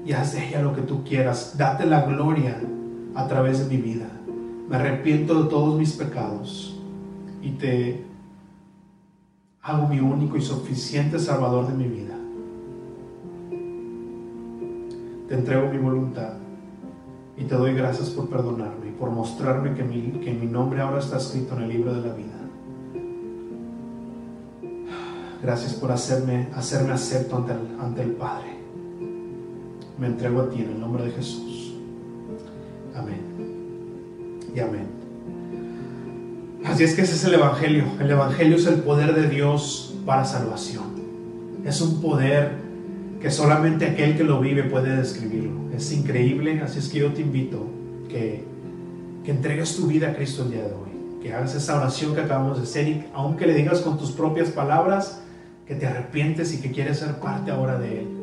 [0.04, 1.56] y haz de ella lo que tú quieras.
[1.56, 2.60] Date la gloria
[3.14, 4.06] a través de mi vida.
[4.68, 6.78] Me arrepiento de todos mis pecados
[7.42, 8.04] y te
[9.62, 12.16] hago mi único y suficiente Salvador de mi vida.
[15.28, 16.34] Te entrego mi voluntad
[17.36, 20.98] y te doy gracias por perdonarme y por mostrarme que mi, que mi nombre ahora
[20.98, 22.34] está escrito en el libro de la vida.
[25.42, 28.53] Gracias por hacerme, hacerme acepto ante el, ante el Padre.
[29.98, 31.74] Me entrego a ti en el nombre de Jesús.
[32.94, 33.20] Amén.
[34.54, 34.86] Y amén.
[36.64, 37.84] Así es que ese es el Evangelio.
[38.00, 40.84] El Evangelio es el poder de Dios para salvación.
[41.64, 42.52] Es un poder
[43.20, 45.70] que solamente aquel que lo vive puede describirlo.
[45.74, 47.66] Es increíble, así es que yo te invito
[48.08, 48.44] que,
[49.24, 51.20] que entregues tu vida a Cristo el día de hoy.
[51.22, 54.50] Que hagas esa oración que acabamos de hacer y aunque le digas con tus propias
[54.50, 55.22] palabras,
[55.66, 58.13] que te arrepientes y que quieres ser parte ahora de Él.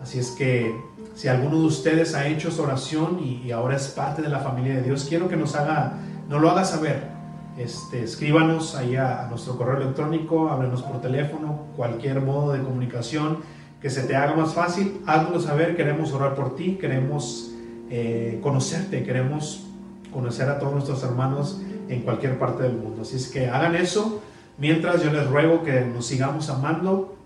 [0.00, 0.74] Así es que
[1.14, 4.76] si alguno de ustedes ha hecho esa oración y, ahora es parte de la familia
[4.76, 7.08] de Dios, quiero que nos haga, no lo haga saber.
[7.56, 13.38] Este, escríbanos ahí a, nuestro correo electrónico, háblenos por teléfono, cualquier modo de comunicación
[13.82, 17.52] que se te haga más fácil, hazlo saber, queremos orar por ti, queremos
[17.90, 19.66] eh, conocerte, queremos
[20.12, 23.02] conocer a todos nuestros hermanos en cualquier parte del mundo.
[23.02, 24.20] Así es que hagan eso,
[24.56, 27.17] mientras yo les ruego que nos sigamos amando,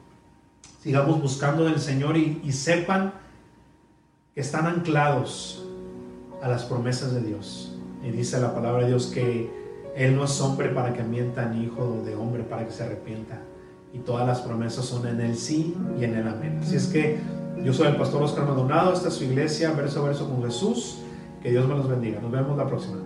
[0.83, 3.13] sigamos buscando del Señor y, sepan
[4.35, 5.65] que están anclados
[6.43, 7.77] a las promesas de Dios.
[8.03, 9.49] Y dice la palabra de Dios que
[9.95, 13.41] él no es hombre para que mienta, ni hijo de hombre para que se arrepienta.
[13.93, 16.59] Y todas las promesas son en el sí y en el amén.
[16.63, 17.19] Así es que
[17.63, 20.99] yo soy el pastor Oscar Maldonado, esta es su iglesia, verso a verso con Jesús.
[21.43, 22.21] Que Dios me los bendiga.
[22.21, 22.99] Nos vemos la próxima.